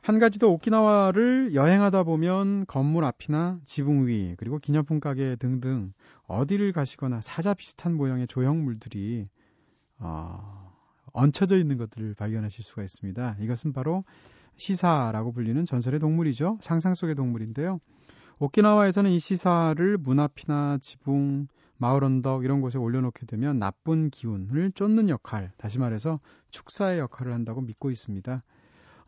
한 0.02 0.18
가지 0.18 0.40
더 0.40 0.48
오키나와를 0.48 1.54
여행하다 1.54 2.04
보면 2.04 2.66
건물 2.66 3.04
앞이나 3.04 3.60
지붕 3.66 4.08
위 4.08 4.36
그리고 4.38 4.58
기념품 4.58 5.00
가게 5.00 5.36
등등 5.36 5.94
어디를 6.26 6.72
가시거나 6.72 7.22
사자 7.22 7.54
비슷한 7.54 7.96
모양의 7.96 8.28
조형물들이 8.28 9.28
어, 10.00 10.72
얹혀져 11.12 11.58
있는 11.58 11.78
것들을 11.78 12.14
발견하실 12.16 12.64
수가 12.64 12.84
있습니다. 12.84 13.38
이것은 13.42 13.74
바로 13.74 14.04
시사라고 14.56 15.32
불리는 15.32 15.66
전설의 15.66 16.00
동물이죠. 16.00 16.60
상상 16.62 16.94
속의 16.94 17.16
동물인데요. 17.16 17.80
오키나와에서는 18.40 19.12
이 19.12 19.20
시사를 19.20 19.98
문 19.98 20.20
앞이나 20.20 20.78
지붕, 20.80 21.48
마을 21.78 22.04
언덕 22.04 22.46
이런 22.46 22.62
곳에 22.62 22.78
올려놓게 22.78 23.26
되면 23.26 23.60
나쁜 23.60 24.10
기운을 24.10 24.72
쫓는 24.74 25.10
역할, 25.10 25.52
다시 25.58 25.80
말해서 25.80 26.18
축사의 26.52 27.00
역할을 27.00 27.34
한다고 27.34 27.62
믿고 27.62 27.92
있습니다. 27.92 28.44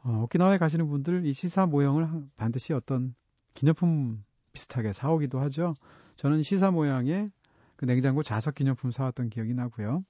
어, 0.04 0.22
오키나와에 0.24 0.58
가시는 0.58 0.88
분들 0.88 1.26
이 1.26 1.34
시사 1.34 1.66
모형을 1.68 2.08
반드시 2.36 2.74
어떤 2.74 3.14
기념품 3.54 4.24
비슷하게 4.54 4.94
사오기도 4.94 5.40
하죠. 5.42 5.76
저는 6.16 6.44
시사 6.44 6.72
모양의 6.72 7.30
그 7.76 7.86
냉장고 7.86 8.24
자석 8.24 8.56
기념품 8.56 8.92
사왔던 8.92 9.30
기억이 9.30 9.54
나고요. 9.54 10.04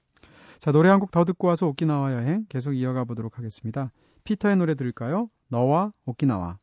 자, 0.58 0.72
노래 0.72 0.88
한 0.88 1.00
곡 1.00 1.10
더 1.10 1.24
듣고 1.24 1.48
와서 1.48 1.66
오키나와 1.66 2.12
여행 2.14 2.46
계속 2.48 2.72
이어가 2.74 3.04
보도록 3.04 3.38
하겠습니다. 3.38 3.86
피터의 4.24 4.56
노래 4.56 4.74
들을까요? 4.74 5.28
너와 5.48 5.92
오키나와. 6.04 6.58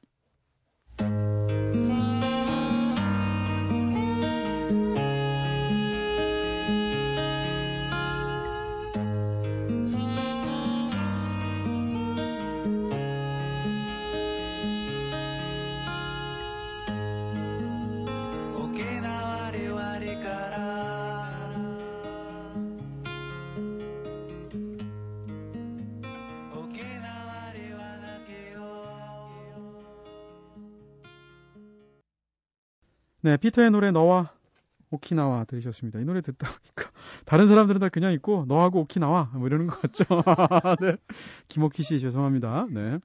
네, 33.29 33.37
피터의 33.37 33.69
노래 33.69 33.91
너와 33.91 34.33
오키나와 34.89 35.45
들으셨습니다. 35.45 35.99
이 35.99 36.03
노래 36.03 36.19
듣다 36.19 36.47
보니까 36.47 36.91
다른 37.25 37.47
사람들은 37.47 37.79
다 37.79 37.87
그냥 37.89 38.11
있고 38.13 38.45
너하고 38.47 38.79
오키나와 38.79 39.33
뭐 39.35 39.45
이러는 39.45 39.67
것 39.67 39.79
같죠. 39.79 40.03
네. 40.81 40.97
김옥희 41.47 41.83
씨 41.83 41.99
죄송합니다. 41.99 42.65
네. 42.71 42.97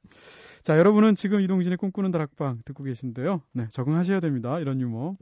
자, 0.62 0.78
여러분은 0.78 1.14
지금 1.14 1.42
이동진의 1.42 1.76
꿈꾸는 1.76 2.10
다락방 2.10 2.62
듣고 2.64 2.84
계신데요. 2.84 3.42
네, 3.52 3.68
적응하셔야 3.68 4.20
됩니다. 4.20 4.58
이런 4.60 4.80
유머. 4.80 5.18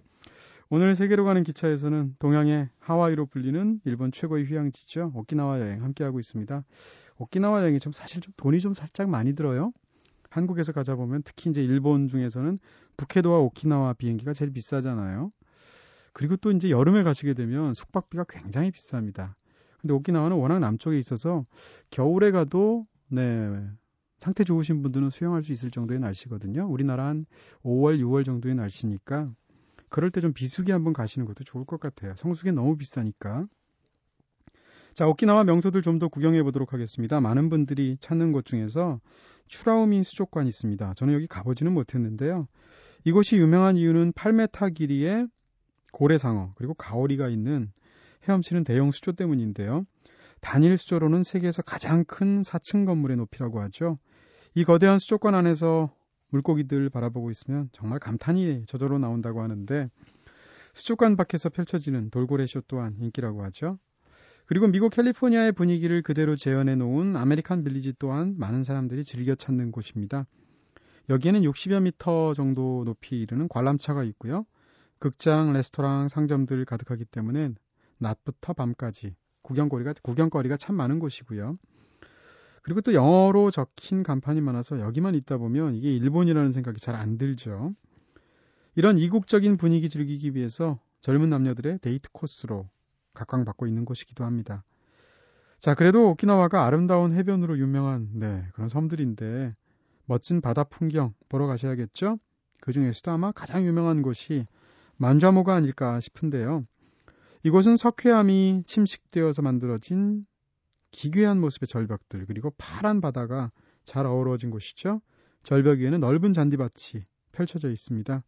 오늘 0.70 0.94
세계로 0.94 1.24
가는 1.24 1.42
기차에서는 1.42 2.14
동양의 2.20 2.68
하와이로 2.78 3.26
불리는 3.26 3.80
일본 3.84 4.12
최고의 4.12 4.44
휴양지죠. 4.44 5.10
오키나와 5.16 5.60
여행 5.60 5.82
함께하고 5.82 6.20
있습니다. 6.20 6.62
오키나와 7.18 7.62
여행이 7.62 7.80
좀 7.80 7.92
사실 7.92 8.20
좀 8.20 8.32
돈이 8.36 8.60
좀 8.60 8.72
살짝 8.72 9.10
많이 9.10 9.34
들어요. 9.34 9.72
한국에서 10.32 10.72
가자 10.72 10.94
보면 10.96 11.22
특히 11.24 11.50
이제 11.50 11.62
일본 11.62 12.08
중에서는 12.08 12.58
북해도와 12.96 13.38
오키나와 13.38 13.92
비행기가 13.94 14.32
제일 14.32 14.52
비싸잖아요. 14.52 15.30
그리고 16.12 16.36
또 16.36 16.50
이제 16.50 16.70
여름에 16.70 17.02
가시게 17.02 17.34
되면 17.34 17.74
숙박비가 17.74 18.24
굉장히 18.28 18.70
비쌉니다. 18.70 19.34
근데 19.80 19.94
오키나와는 19.94 20.36
워낙 20.36 20.58
남쪽에 20.60 20.98
있어서 20.98 21.44
겨울에 21.90 22.30
가도 22.30 22.86
네 23.08 23.50
상태 24.18 24.44
좋으신 24.44 24.82
분들은 24.82 25.10
수영할 25.10 25.42
수 25.42 25.52
있을 25.52 25.70
정도의 25.70 26.00
날씨거든요. 26.00 26.66
우리나라 26.68 27.06
한 27.06 27.26
5월, 27.64 27.98
6월 28.00 28.24
정도의 28.24 28.54
날씨니까 28.54 29.30
그럴 29.88 30.10
때 30.10 30.20
좀 30.20 30.32
비수기 30.32 30.72
한번 30.72 30.92
가시는 30.92 31.26
것도 31.26 31.44
좋을 31.44 31.64
것 31.66 31.80
같아요. 31.80 32.14
성수기 32.16 32.52
너무 32.52 32.76
비싸니까. 32.76 33.46
자, 34.94 35.08
오키나와 35.08 35.44
명소들 35.44 35.80
좀 35.80 35.98
더 35.98 36.08
구경해 36.08 36.42
보도록 36.42 36.72
하겠습니다. 36.72 37.20
많은 37.20 37.48
분들이 37.48 37.96
찾는 38.00 38.32
곳 38.32 38.44
중에서 38.44 39.00
츄라우미 39.46 40.04
수족관이 40.04 40.48
있습니다. 40.48 40.94
저는 40.94 41.14
여기 41.14 41.26
가보지는 41.26 41.72
못했는데요. 41.72 42.46
이곳이 43.04 43.36
유명한 43.36 43.76
이유는 43.76 44.12
8m 44.12 44.74
길이의 44.74 45.28
고래상어 45.92 46.52
그리고 46.56 46.74
가오리가 46.74 47.28
있는 47.28 47.70
헤엄치는 48.28 48.64
대형 48.64 48.90
수조 48.90 49.12
때문인데요. 49.12 49.86
단일 50.40 50.76
수조로는 50.76 51.22
세계에서 51.22 51.62
가장 51.62 52.04
큰 52.04 52.42
4층 52.42 52.84
건물의 52.84 53.16
높이라고 53.16 53.60
하죠. 53.62 53.98
이 54.54 54.64
거대한 54.64 54.98
수족관 54.98 55.34
안에서 55.34 55.90
물고기들 56.28 56.90
바라보고 56.90 57.30
있으면 57.30 57.68
정말 57.72 57.98
감탄이 57.98 58.64
저절로 58.66 58.98
나온다고 58.98 59.42
하는데 59.42 59.88
수족관 60.74 61.16
밖에서 61.16 61.48
펼쳐지는 61.48 62.10
돌고래 62.10 62.46
쇼 62.46 62.60
또한 62.66 62.96
인기라고 62.98 63.42
하죠. 63.44 63.78
그리고 64.46 64.66
미국 64.66 64.90
캘리포니아의 64.90 65.52
분위기를 65.52 66.02
그대로 66.02 66.36
재현해 66.36 66.74
놓은 66.76 67.16
아메리칸 67.16 67.64
빌리지 67.64 67.94
또한 67.98 68.34
많은 68.38 68.64
사람들이 68.64 69.04
즐겨 69.04 69.34
찾는 69.34 69.72
곳입니다. 69.72 70.26
여기에는 71.08 71.42
60여 71.42 71.82
미터 71.82 72.34
정도 72.34 72.84
높이 72.84 73.20
이르는 73.20 73.48
관람차가 73.48 74.04
있고요. 74.04 74.44
극장, 74.98 75.52
레스토랑, 75.52 76.08
상점들 76.08 76.64
가득하기 76.64 77.04
때문에 77.06 77.50
낮부터 77.98 78.52
밤까지 78.52 79.14
구경거리가 79.42 79.94
구경거리가 80.02 80.56
참 80.56 80.76
많은 80.76 80.98
곳이고요. 80.98 81.58
그리고 82.62 82.80
또 82.80 82.94
영어로 82.94 83.50
적힌 83.50 84.02
간판이 84.04 84.40
많아서 84.40 84.78
여기만 84.80 85.14
있다 85.16 85.38
보면 85.38 85.74
이게 85.74 85.94
일본이라는 85.96 86.52
생각이 86.52 86.80
잘 86.80 86.94
안 86.94 87.18
들죠. 87.18 87.74
이런 88.74 88.98
이국적인 88.98 89.56
분위기 89.56 89.88
즐기기 89.88 90.34
위해서 90.34 90.80
젊은 91.00 91.28
남녀들의 91.30 91.80
데이트 91.80 92.08
코스로 92.12 92.68
각광받고 93.14 93.66
있는 93.66 93.84
곳이기도 93.84 94.24
합니다. 94.24 94.64
자, 95.58 95.74
그래도 95.74 96.10
오키나와가 96.10 96.66
아름다운 96.66 97.12
해변으로 97.12 97.58
유명한 97.58 98.08
네, 98.14 98.44
그런 98.52 98.68
섬들인데 98.68 99.52
멋진 100.06 100.40
바다 100.40 100.64
풍경 100.64 101.14
보러 101.28 101.46
가셔야겠죠? 101.46 102.18
그 102.60 102.72
중에서도 102.72 103.10
아마 103.10 103.32
가장 103.32 103.64
유명한 103.64 104.02
곳이 104.02 104.44
만좌모가 104.96 105.54
아닐까 105.54 106.00
싶은데요. 106.00 106.64
이곳은 107.44 107.76
석회암이 107.76 108.64
침식되어서 108.66 109.42
만들어진 109.42 110.26
기괴한 110.92 111.40
모습의 111.40 111.66
절벽들 111.66 112.26
그리고 112.26 112.52
파란 112.56 113.00
바다가 113.00 113.50
잘 113.84 114.06
어우러진 114.06 114.50
곳이죠. 114.50 115.00
절벽 115.42 115.78
위에는 115.78 115.98
넓은 115.98 116.32
잔디밭이 116.32 117.04
펼쳐져 117.32 117.70
있습니다. 117.70 118.22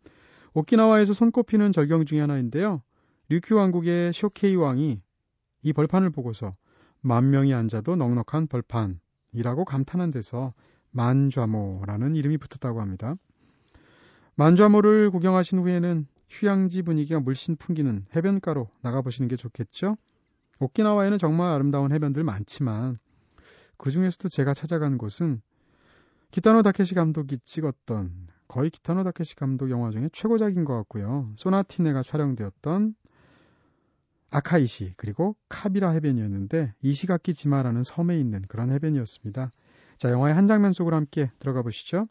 오키나와에서 0.54 1.12
손꼽히는 1.12 1.72
절경 1.72 2.04
중의 2.04 2.22
하나인데요. 2.22 2.82
류큐 3.28 3.56
왕국의 3.56 4.12
쇼케이 4.12 4.54
왕이 4.54 5.00
이 5.62 5.72
벌판을 5.72 6.10
보고서 6.10 6.52
만 7.00 7.30
명이 7.30 7.54
앉아도 7.54 7.96
넉넉한 7.96 8.48
벌판이라고 8.48 9.64
감탄한 9.64 10.10
데서 10.10 10.52
만좌모라는 10.90 12.16
이름이 12.16 12.38
붙었다고 12.38 12.80
합니다. 12.80 13.14
만좌모를 14.36 15.10
구경하신 15.10 15.60
후에는 15.60 16.06
휴양지 16.28 16.82
분위기가 16.82 17.20
물씬 17.20 17.56
풍기는 17.56 18.06
해변가로 18.14 18.68
나가보시는 18.82 19.28
게 19.28 19.36
좋겠죠? 19.36 19.96
오키나와에는 20.60 21.18
정말 21.18 21.52
아름다운 21.52 21.92
해변들 21.92 22.24
많지만 22.24 22.98
그 23.76 23.90
중에서도 23.90 24.28
제가 24.28 24.54
찾아간 24.54 24.98
곳은 24.98 25.40
기타노 26.30 26.62
다케시 26.62 26.94
감독이 26.94 27.38
찍었던 27.38 28.28
거의 28.48 28.70
기타노 28.70 29.04
다케시 29.04 29.36
감독 29.36 29.70
영화 29.70 29.90
중에 29.90 30.08
최고작인 30.12 30.64
것 30.64 30.74
같고요. 30.74 31.32
소나티네가 31.36 32.02
촬영되었던 32.02 32.94
아카이시 34.34 34.94
그리고 34.96 35.36
카비라 35.48 35.90
해변이었는데 35.90 36.74
이시가키 36.82 37.34
지마라는 37.34 37.84
섬에 37.84 38.18
있는 38.18 38.42
그런 38.48 38.72
해변이었습니다. 38.72 39.50
자, 39.96 40.10
영화의 40.10 40.34
한 40.34 40.48
장면 40.48 40.72
속으로 40.72 40.96
함께 40.96 41.28
들어가 41.38 41.62
보시죠. 41.62 42.08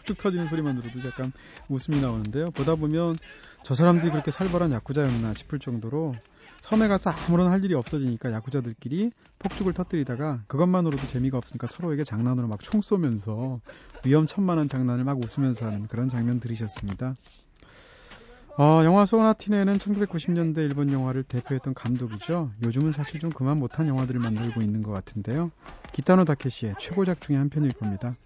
폭죽 0.00 0.16
터지는 0.16 0.46
소리만으로도 0.46 0.98
약간 1.04 1.32
웃음이 1.68 2.00
나오는데요. 2.00 2.50
보다 2.52 2.74
보면 2.74 3.18
저 3.62 3.74
사람들이 3.74 4.10
그렇게 4.10 4.30
살벌한 4.30 4.72
야쿠자였나 4.72 5.34
싶을 5.34 5.58
정도로 5.58 6.20
섬에 6.60 6.88
가서 6.88 7.10
아무런 7.10 7.50
할 7.50 7.62
일이 7.64 7.74
없어지니까 7.74 8.32
야구자들끼리 8.32 9.10
폭죽을 9.38 9.72
터뜨리다가 9.74 10.42
그것만으로도 10.46 11.06
재미가 11.06 11.36
없으니까 11.38 11.66
서로에게 11.66 12.04
장난으로 12.04 12.48
막 12.48 12.60
총 12.62 12.80
쏘면서 12.82 13.60
위험천만한 14.04 14.68
장난을 14.68 15.04
막 15.04 15.18
웃으면서 15.20 15.66
하는 15.66 15.86
그런 15.86 16.08
장면 16.08 16.40
들으셨습니다. 16.40 17.16
어, 18.56 18.82
영화 18.84 19.06
소나티네는 19.06 19.78
1990년대 19.78 20.58
일본 20.58 20.92
영화를 20.92 21.22
대표했던 21.24 21.74
감독이죠. 21.74 22.52
요즘은 22.62 22.92
사실 22.92 23.18
좀 23.20 23.32
그만 23.32 23.56
못한 23.58 23.86
영화들을 23.88 24.20
만들고 24.20 24.62
있는 24.62 24.82
것 24.82 24.92
같은데요. 24.92 25.52
기타노 25.92 26.24
다케시의 26.26 26.76
최고작 26.78 27.20
중의 27.20 27.38
한 27.38 27.48
편일 27.50 27.72
겁니다. 27.72 28.16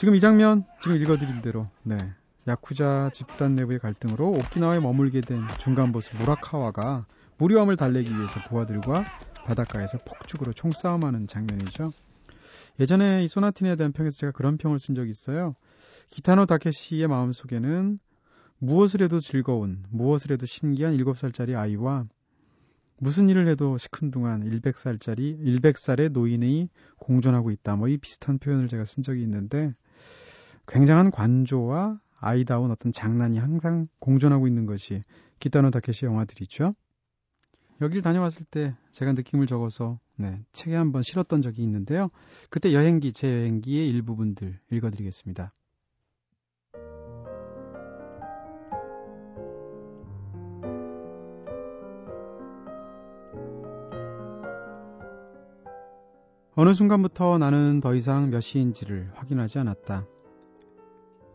지금 0.00 0.14
이 0.14 0.20
장면 0.20 0.64
지금 0.78 0.96
읽어드린 0.96 1.42
대로 1.42 1.68
네 1.82 2.10
야쿠자 2.48 3.10
집단 3.12 3.54
내부의 3.54 3.78
갈등으로 3.78 4.30
오키나와에 4.30 4.80
머물게 4.80 5.20
된 5.20 5.52
중간 5.58 5.92
보스 5.92 6.14
무라카와가 6.14 7.02
무료함을 7.36 7.76
달래기 7.76 8.16
위해서 8.16 8.40
부하들과 8.40 9.04
바닷가에서 9.42 9.98
폭죽으로 10.06 10.54
총싸움하는 10.54 11.26
장면이죠. 11.26 11.92
예전에 12.80 13.24
이 13.24 13.28
소나틴에 13.28 13.76
대한 13.76 13.92
평에서 13.92 14.16
제가 14.16 14.32
그런 14.32 14.56
평을 14.56 14.78
쓴 14.78 14.94
적이 14.94 15.10
있어요. 15.10 15.54
기타노 16.08 16.46
다케시의 16.46 17.06
마음속에는 17.06 17.98
무엇을 18.56 19.02
해도 19.02 19.20
즐거운, 19.20 19.84
무엇을 19.90 20.30
해도 20.32 20.46
신기한 20.46 20.96
7살짜리 20.96 21.58
아이와 21.58 22.06
무슨 22.96 23.28
일을 23.28 23.46
해도 23.48 23.76
시큰둥한 23.76 24.44
100살짜리, 24.44 25.60
100살의 25.60 26.12
노인이 26.12 26.70
공존하고 26.98 27.50
있다. 27.50 27.76
뭐 27.76 27.88
이 27.88 27.98
비슷한 27.98 28.38
표현을 28.38 28.68
제가 28.68 28.86
쓴 28.86 29.02
적이 29.02 29.24
있는데 29.24 29.74
굉장한 30.66 31.10
관조와 31.10 32.00
아이다운 32.18 32.70
어떤 32.70 32.92
장난이 32.92 33.38
항상 33.38 33.88
공존하고 33.98 34.46
있는 34.46 34.66
것이 34.66 35.02
기타노 35.38 35.70
다케시 35.70 36.04
영화들이죠. 36.04 36.74
여길 37.80 38.02
다녀왔을 38.02 38.44
때 38.44 38.76
제가 38.92 39.14
느낌을 39.14 39.46
적어서 39.46 39.98
네, 40.16 40.38
책에 40.52 40.76
한번 40.76 41.02
실었던 41.02 41.40
적이 41.40 41.62
있는데요. 41.62 42.10
그때 42.50 42.74
여행기, 42.74 43.12
제 43.12 43.40
여행기의 43.40 43.88
일부분들 43.88 44.58
읽어드리겠습니다. 44.70 45.54
어느 56.54 56.74
순간부터 56.74 57.38
나는 57.38 57.80
더 57.80 57.94
이상 57.94 58.28
몇 58.28 58.40
시인지를 58.40 59.10
확인하지 59.14 59.60
않았다. 59.60 60.06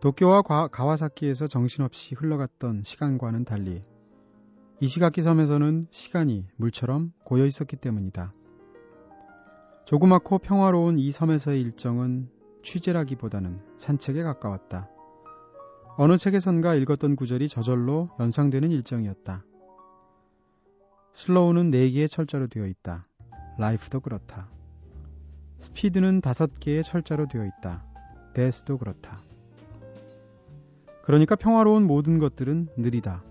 도쿄와 0.06 0.44
가와사키에서 0.44 1.48
정신없이 1.48 2.14
흘러갔던 2.14 2.84
시간과는 2.84 3.44
달리 3.44 3.84
이시가키 4.80 5.24
섬에서는 5.24 5.88
시간이 5.90 6.46
물처럼 6.58 7.12
고여 7.24 7.48
있었기 7.48 7.76
때문이다. 7.78 8.32
조그맣고 9.86 10.38
평화로운 10.38 11.00
이 11.00 11.12
섬에서의 11.12 11.60
일정은 11.60 12.30
취재라기보다는 12.62 13.60
산책에 13.80 14.22
가까웠다. 14.22 14.92
어느 15.98 16.18
책에선가 16.18 16.76
읽었던 16.76 17.16
구절이 17.16 17.50
저절로 17.50 18.12
연상되는 18.20 18.70
일정이었다. 18.70 19.44
slow는 21.14 21.72
4개의 21.72 22.08
철자로 22.08 22.46
되어 22.46 22.68
있다. 22.68 23.08
life도 23.58 24.02
그렇다. 24.02 24.52
speed는 25.58 26.22
5개의 26.22 26.84
철자로 26.84 27.28
되어 27.28 27.44
있다. 27.44 27.84
데스도 28.36 28.78
그렇다. 28.78 29.24
그러니까 31.06 31.36
평화로운 31.36 31.84
모든 31.84 32.18
것들은 32.18 32.70
느리다. 32.78 33.24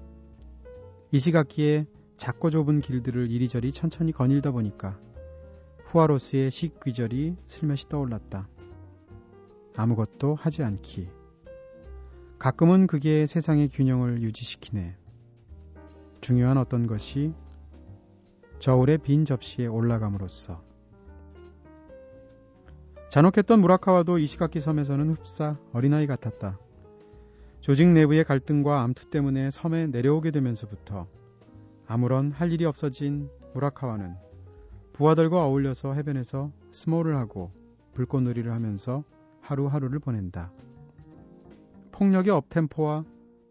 이시가키의 1.10 1.86
작고 2.14 2.50
좁은 2.50 2.80
길들을 2.80 3.30
이리저리 3.30 3.72
천천히 3.72 4.12
거닐다 4.12 4.52
보니까 4.52 4.96
후아로스의 5.86 6.52
시구절이 6.52 7.36
슬며시 7.46 7.88
떠올랐다. 7.88 8.48
아무것도 9.76 10.36
하지 10.36 10.62
않기. 10.62 11.10
가끔은 12.38 12.86
그게 12.86 13.26
세상의 13.26 13.68
균형을 13.68 14.22
유지시키네. 14.22 14.96
중요한 16.20 16.58
어떤 16.58 16.86
것이 16.86 17.34
저울의 18.60 18.98
빈 18.98 19.24
접시에 19.24 19.66
올라감으로써. 19.66 20.62
잔혹했던 23.08 23.60
무라카와도 23.60 24.18
이시가키 24.18 24.60
섬에서는 24.60 25.10
흡사 25.10 25.58
어린아이 25.72 26.06
같았다. 26.06 26.58
조직 27.64 27.88
내부의 27.88 28.24
갈등과 28.24 28.82
암투 28.82 29.06
때문에 29.06 29.48
섬에 29.48 29.86
내려오게 29.86 30.32
되면서부터 30.32 31.06
아무런 31.86 32.30
할 32.30 32.52
일이 32.52 32.66
없어진 32.66 33.30
무라카와는 33.54 34.16
부하들과 34.92 35.46
어울려서 35.46 35.94
해변에서 35.94 36.52
스모를 36.72 37.16
하고 37.16 37.52
불꽃놀이를 37.94 38.52
하면서 38.52 39.02
하루하루를 39.40 39.98
보낸다. 39.98 40.52
폭력의 41.92 42.32
업템포와 42.32 43.06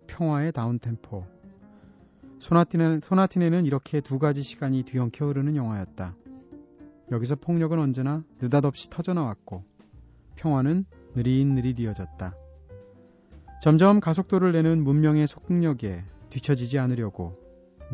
평화의 0.05 0.51
다운템포. 0.51 1.25
소나티네, 2.37 2.99
소나티네는 3.01 3.65
이렇게 3.65 3.99
두 3.99 4.19
가지 4.19 4.43
시간이 4.43 4.83
뒤엉켜 4.83 5.25
흐르는 5.25 5.55
영화였다. 5.55 6.15
여기서 7.11 7.37
폭력은 7.37 7.79
언제나 7.79 8.23
느닷없이 8.39 8.91
터져나왔고 8.91 9.63
평화는 10.35 10.85
느릿느릿 11.15 11.79
이어졌다. 11.79 12.42
점점 13.63 14.01
가속도를 14.01 14.51
내는 14.51 14.83
문명의 14.83 15.25
속력에 15.25 16.03
뒤처지지 16.27 16.79
않으려고 16.79 17.39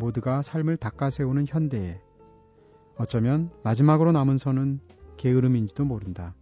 모두가 0.00 0.42
삶을 0.42 0.76
닦아세우는 0.76 1.44
현대에 1.46 2.00
어쩌면 2.96 3.52
마지막으로 3.62 4.10
남은 4.10 4.36
선은 4.36 4.80
게으름인지도 5.16 5.84
모른다. 5.84 6.34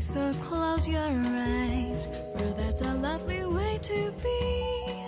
So 0.00 0.32
close 0.42 0.88
your 0.88 0.98
eyes, 0.98 2.08
for 2.36 2.52
that's 2.56 2.82
a 2.82 2.92
lovely 2.92 3.44
way 3.46 3.78
to 3.82 4.10
be. 4.20 5.01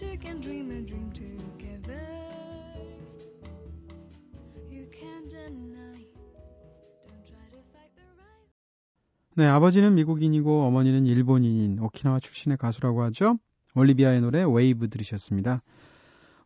Two 0.00 0.16
can 0.18 0.40
dream 0.40 0.70
a 0.70 0.80
dream 0.80 1.12
together. 1.12 2.00
You 4.70 4.88
can't 4.90 5.28
deny. 5.28 6.06
Don't 7.04 7.22
try 7.22 7.44
to 7.52 7.60
fight 7.70 7.92
the 7.94 8.06
rise. 8.16 8.48
네, 9.36 9.46
아버지는 9.46 9.94
미국인이고 9.96 10.64
어머니는 10.64 11.04
일본인인 11.04 11.80
오키나와 11.80 12.18
출신의 12.20 12.56
가수라고 12.56 13.02
하죠. 13.02 13.38
올리비아의 13.74 14.22
노래 14.22 14.42
웨이브 14.42 14.88
들으셨습니다. 14.88 15.60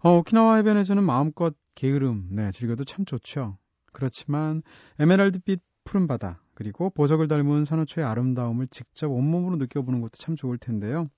어, 0.01 0.19
오키나와 0.19 0.57
해변에서는 0.57 1.05
마음껏 1.05 1.55
게으름, 1.77 2.27
네, 2.33 2.51
즐겨도 2.51 2.83
참 2.83 3.05
좋죠. 3.05 3.57
그렇지만 3.93 4.63
에메랄드빛 4.99 5.61
푸른 5.85 6.09
바다, 6.09 6.43
그리고 6.55 6.91
보석을 6.91 7.29
닮은 7.29 7.65
산호초의 7.65 8.05
아름다움을 8.05 8.67
직접 8.67 9.13
온몸으로 9.13 9.57
느껴보는 9.59 10.01
것도 10.01 10.17
참 10.17 10.35
좋을 10.35 10.59
텐데요. 10.59 11.09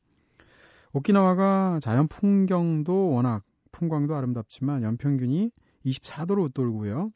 오키나와가 0.97 1.79
자연 1.83 2.09
풍경도 2.09 3.11
워낙 3.11 3.43
풍광도 3.71 4.15
아름답지만 4.15 4.83
연평균이 4.83 5.51
24도로 5.85 6.45
웃돌고요. 6.45 7.13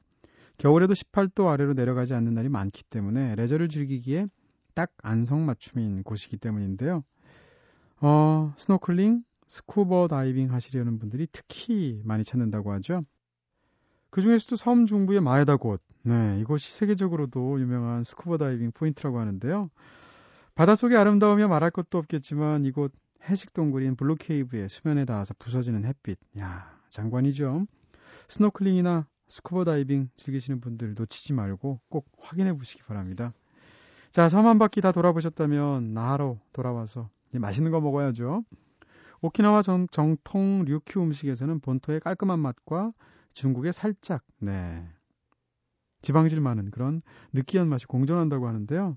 겨울에도 0.59 0.93
18도 0.93 1.47
아래로 1.47 1.73
내려가지 1.73 2.13
않는 2.13 2.35
날이 2.35 2.51
많기 2.51 2.85
때문에 2.85 3.37
레저를 3.37 3.71
즐기기에 3.71 4.27
딱 4.75 4.93
안성맞춤인 5.03 6.03
곳이기 6.03 6.37
때문인데요. 6.37 7.05
어, 8.03 8.53
스노클링, 8.59 9.23
스쿠버 9.49 10.09
다이빙 10.09 10.53
하시려는 10.53 10.99
분들이 10.99 11.27
특히 11.33 12.03
많이 12.05 12.23
찾는다고 12.23 12.73
하죠. 12.73 13.03
그 14.11 14.21
중에서도 14.21 14.57
섬 14.57 14.85
중부의 14.85 15.23
마에다 15.23 15.57
곶, 15.57 15.81
네, 16.03 16.39
이곳이 16.39 16.71
세계적으로도 16.75 17.59
유명한 17.59 18.05
스쿠버 18.05 18.37
다이빙 18.37 18.73
포인트라고 18.73 19.19
하는데요. 19.19 19.71
바닷속의 20.55 20.99
아름다움이 20.99 21.47
말할 21.47 21.71
것도 21.71 21.97
없겠지만 21.97 22.67
이곳 22.67 22.93
해식 23.29 23.53
동굴인 23.53 23.97
Blue 23.97 24.26
Cave의 24.26 24.69
수면에 24.69 25.05
닿아서 25.05 25.35
부서지는 25.39 25.85
햇빛, 25.85 26.19
야 26.39 26.79
장관이죠. 26.89 27.67
스노클링이나 28.29 29.07
스쿠버 29.29 29.65
다이빙 29.65 30.11
즐기시는 30.17 30.61
분들 30.61 30.95
놓치지 30.95 31.33
말고 31.35 31.81
꼭 31.89 32.09
확인해 32.19 32.53
보시기 32.57 32.83
바랍니다. 32.85 33.33
자, 34.11 34.29
섬 34.29 34.47
한 34.47 34.59
바퀴 34.59 34.81
다 34.81 34.93
돌아보셨다면 34.93 35.95
나하로 35.95 36.41
돌아와서 36.53 37.11
맛있는 37.33 37.71
거 37.71 37.81
먹어야죠. 37.81 38.45
오키나와 39.23 39.63
정, 39.63 39.87
정통 39.91 40.65
류큐 40.67 41.03
음식에서는 41.03 41.61
본토의 41.61 42.01
깔끔한 42.01 42.39
맛과 42.41 42.93
중국에 43.35 43.73
살짝 43.73 44.23
네 44.39 44.87
지방질 46.03 46.41
많은 46.41 46.71
그런 46.71 47.03
느끼한 47.33 47.69
맛이 47.69 47.87
공존한다고 47.87 48.49
하는데요. 48.49 48.97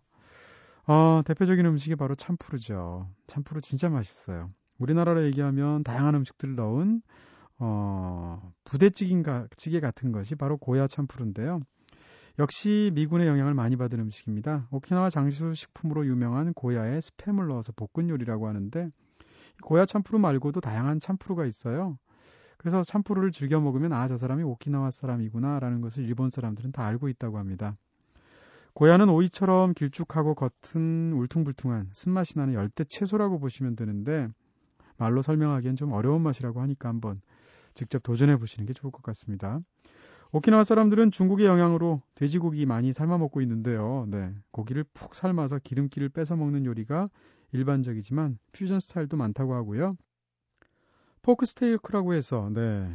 어, 0.88 1.22
대표적인 1.26 1.66
음식이 1.66 1.96
바로 1.96 2.16
참푸르죠. 2.16 3.10
참푸르 3.28 3.62
진짜 3.62 3.90
맛있어요. 3.90 4.52
우리나라로 4.80 5.24
얘기하면 5.26 5.84
다양한 5.84 6.16
음식들을 6.16 6.56
넣은 6.56 7.02
어, 7.60 8.54
부대찌개인가 8.66 9.48
찌개 9.58 9.80
같은 9.80 10.12
것이 10.12 10.36
바로 10.36 10.58
고야 10.58 10.88
참푸르인데요. 10.88 11.62
역시 12.40 12.92
미군의 12.96 13.28
영향을 13.28 13.54
많이 13.54 13.78
받은 13.78 14.00
음식입니다. 14.00 14.68
오키나와 14.72 15.10
장수 15.10 15.54
식품으로 15.54 16.06
유명한 16.08 16.54
고야에 16.54 17.00
스팸을 17.00 17.48
넣어서 17.48 17.74
볶은 17.74 18.10
요리라고 18.10 18.48
하는데 18.48 18.90
고야 19.64 19.86
참푸르 19.86 20.18
말고도 20.20 20.62
다양한 20.62 21.00
참푸르가 21.00 21.46
있어요. 21.46 21.98
그래서 22.58 22.84
참푸르를 22.84 23.32
즐겨 23.32 23.60
먹으면 23.60 23.94
아 23.94 24.08
저 24.08 24.18
사람이 24.18 24.44
오키나와 24.44 24.92
사람이구나라는 24.92 25.82
것을 25.82 26.06
일본 26.06 26.30
사람들은 26.30 26.72
다 26.72 26.86
알고 26.86 27.10
있다고 27.10 27.38
합니다. 27.38 27.78
고야는 28.74 29.10
오이처럼 29.10 29.74
길쭉하고 29.74 30.34
겉은 30.36 31.14
울퉁불퉁한 31.14 31.92
쓴맛이 31.94 32.38
나는 32.38 32.56
열대 32.56 32.86
채소라고 32.86 33.40
보시면 33.40 33.76
되는데 33.76 34.28
말로 34.98 35.22
설명하기엔 35.22 35.76
좀 35.76 35.92
어려운 35.92 36.22
맛이라고 36.22 36.62
하니까 36.62 36.90
한번 36.90 37.22
직접 37.74 38.02
도전해 38.02 38.38
보시는 38.38 38.66
게 38.66 38.74
좋을 38.74 38.92
것 38.92 39.04
같습니다. 39.04 39.60
오키나와 40.32 40.64
사람들은 40.64 41.12
중국의 41.12 41.46
영향으로 41.46 42.02
돼지고기 42.16 42.66
많이 42.66 42.92
삶아 42.92 43.20
먹고 43.20 43.42
있는데요. 43.42 44.08
네, 44.10 44.34
고기를 44.50 44.84
푹 44.94 45.14
삶아서 45.14 45.60
기름기를 45.60 46.10
빼서 46.10 46.36
먹는 46.36 46.66
요리가 46.66 47.06
일반적이지만 47.52 48.40
퓨전 48.52 48.80
스타일도 48.80 49.16
많다고 49.16 49.54
하고요. 49.54 49.96
포크 51.22 51.46
스테이크라고 51.46 52.14
해서 52.14 52.50
네. 52.52 52.92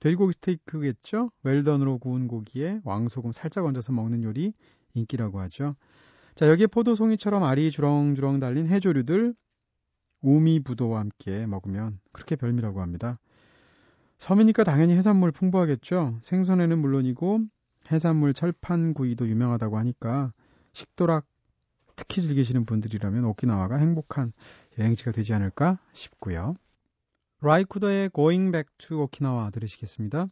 돼지고기 0.00 0.32
스테이크겠죠? 0.34 1.30
웰던으로 1.42 1.98
구운 1.98 2.28
고기에 2.28 2.80
왕소금 2.84 3.32
살짝 3.32 3.64
얹어서 3.64 3.92
먹는 3.92 4.22
요리 4.22 4.52
인기라고 4.98 5.40
하죠. 5.40 5.76
자, 6.34 6.48
여기에 6.48 6.68
포도송이처럼 6.68 7.42
알이 7.42 7.70
주렁주렁 7.70 8.38
달린 8.38 8.68
해조류들 8.68 9.34
우미부도와 10.20 11.00
함께 11.00 11.46
먹으면 11.46 12.00
그렇게 12.12 12.36
별미라고 12.36 12.80
합니다. 12.80 13.18
섬이니까 14.18 14.64
당연히 14.64 14.94
해산물 14.94 15.32
풍부하겠죠. 15.32 16.18
생선에는 16.22 16.78
물론이고 16.78 17.40
해산물 17.90 18.34
철판구이도 18.34 19.28
유명하다고 19.28 19.78
하니까 19.78 20.32
식도락 20.72 21.26
특히 21.96 22.22
즐기시는 22.22 22.64
분들이라면 22.64 23.24
오키나와가 23.24 23.76
행복한 23.76 24.32
여행지가 24.78 25.12
되지 25.12 25.34
않을까 25.34 25.78
싶고요. 25.92 26.54
라이쿠더의 27.40 28.10
Going 28.14 28.52
Back 28.52 28.68
to 28.78 29.02
Okinawa 29.02 29.50
들으시겠습니다. 29.52 30.28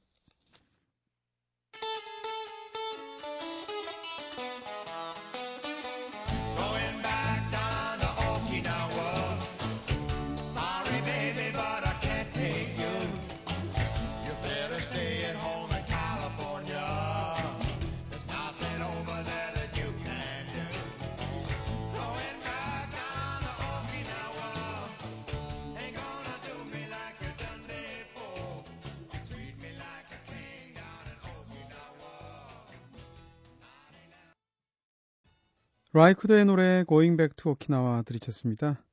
라이 35.97 36.11
쿠더의 36.11 36.45
노래 36.45 36.85
Going 36.87 37.17
Back 37.17 37.37
to 37.37 37.53
Okinawa 37.53 38.05
들으셨습니다. 38.05 38.85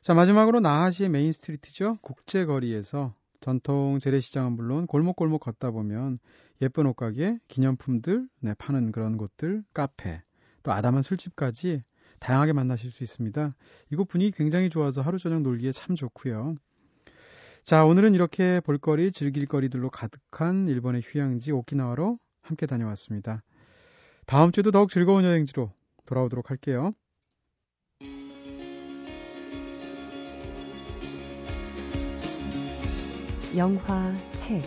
자 0.00 0.14
마지막으로 0.14 0.60
나하시의 0.60 1.10
main 1.10 1.30
street죠. 1.30 1.98
국제거리에서 2.00 3.12
전통 3.40 3.98
재래시장은 3.98 4.52
물론 4.52 4.86
골목골목 4.86 5.42
걷다 5.42 5.70
보면 5.70 6.18
예쁜 6.62 6.86
옷가게, 6.86 7.36
기념품들 7.48 8.26
네, 8.40 8.54
파는 8.54 8.90
그런 8.90 9.18
곳들, 9.18 9.64
카페, 9.74 10.22
또 10.62 10.72
아담한 10.72 11.02
술집까지 11.02 11.82
다양하게 12.20 12.54
만나실 12.54 12.90
수 12.90 13.04
있습니다. 13.04 13.50
이곳 13.92 14.08
분위기 14.08 14.30
굉장히 14.30 14.70
좋아서 14.70 15.02
하루 15.02 15.18
저녁 15.18 15.42
놀기에 15.42 15.72
참 15.72 15.94
좋고요. 15.94 16.56
자 17.64 17.84
오늘은 17.84 18.14
이렇게 18.14 18.60
볼거리, 18.60 19.12
즐길거리들로 19.12 19.90
가득한 19.90 20.68
일본의 20.68 21.02
휴양지 21.04 21.52
오키나와로 21.52 22.18
함께 22.40 22.64
다녀왔습니다. 22.64 23.42
다음 24.24 24.52
주도 24.52 24.70
더욱 24.70 24.90
즐거운 24.90 25.24
여행지로 25.24 25.70
돌아오도록 26.06 26.50
할게요. 26.50 26.92
영화, 33.56 34.12
책, 34.34 34.62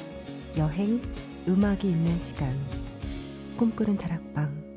여행, 0.58 1.00
음악이 1.48 1.90
있는 1.90 2.18
시간. 2.20 2.58
꿈꾸는 3.58 3.98
다락방. 3.98 4.70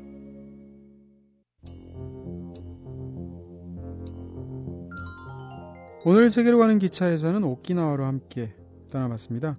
오늘 6.05 6.29
세계로 6.29 6.57
가는 6.57 6.79
기차에서는 6.79 7.43
오키나와로 7.43 8.03
함께 8.03 8.53
떠나봤습니다. 8.91 9.55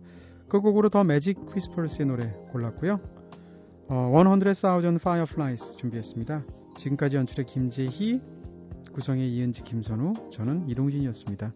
끝곡으로 0.48 0.90
더 0.90 1.02
매직 1.02 1.52
퀴스퍼스의 1.52 2.06
노래 2.06 2.30
골랐고요. 2.52 3.00
어, 3.90 4.10
100,000 4.12 4.96
Fireflies 4.96 5.76
준비했습니다. 5.78 6.44
지금까지 6.74 7.16
연출의 7.16 7.46
김재희, 7.46 8.20
구성의 8.92 9.28
이은지, 9.34 9.62
김선우, 9.62 10.12
저는 10.30 10.68
이동진이었습니다. 10.68 11.52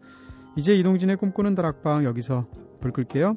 이제 0.57 0.75
이동진의 0.77 1.17
꿈꾸는 1.17 1.55
다락방 1.55 2.05
여기서 2.05 2.47
불 2.81 2.93
끌게요. 2.93 3.37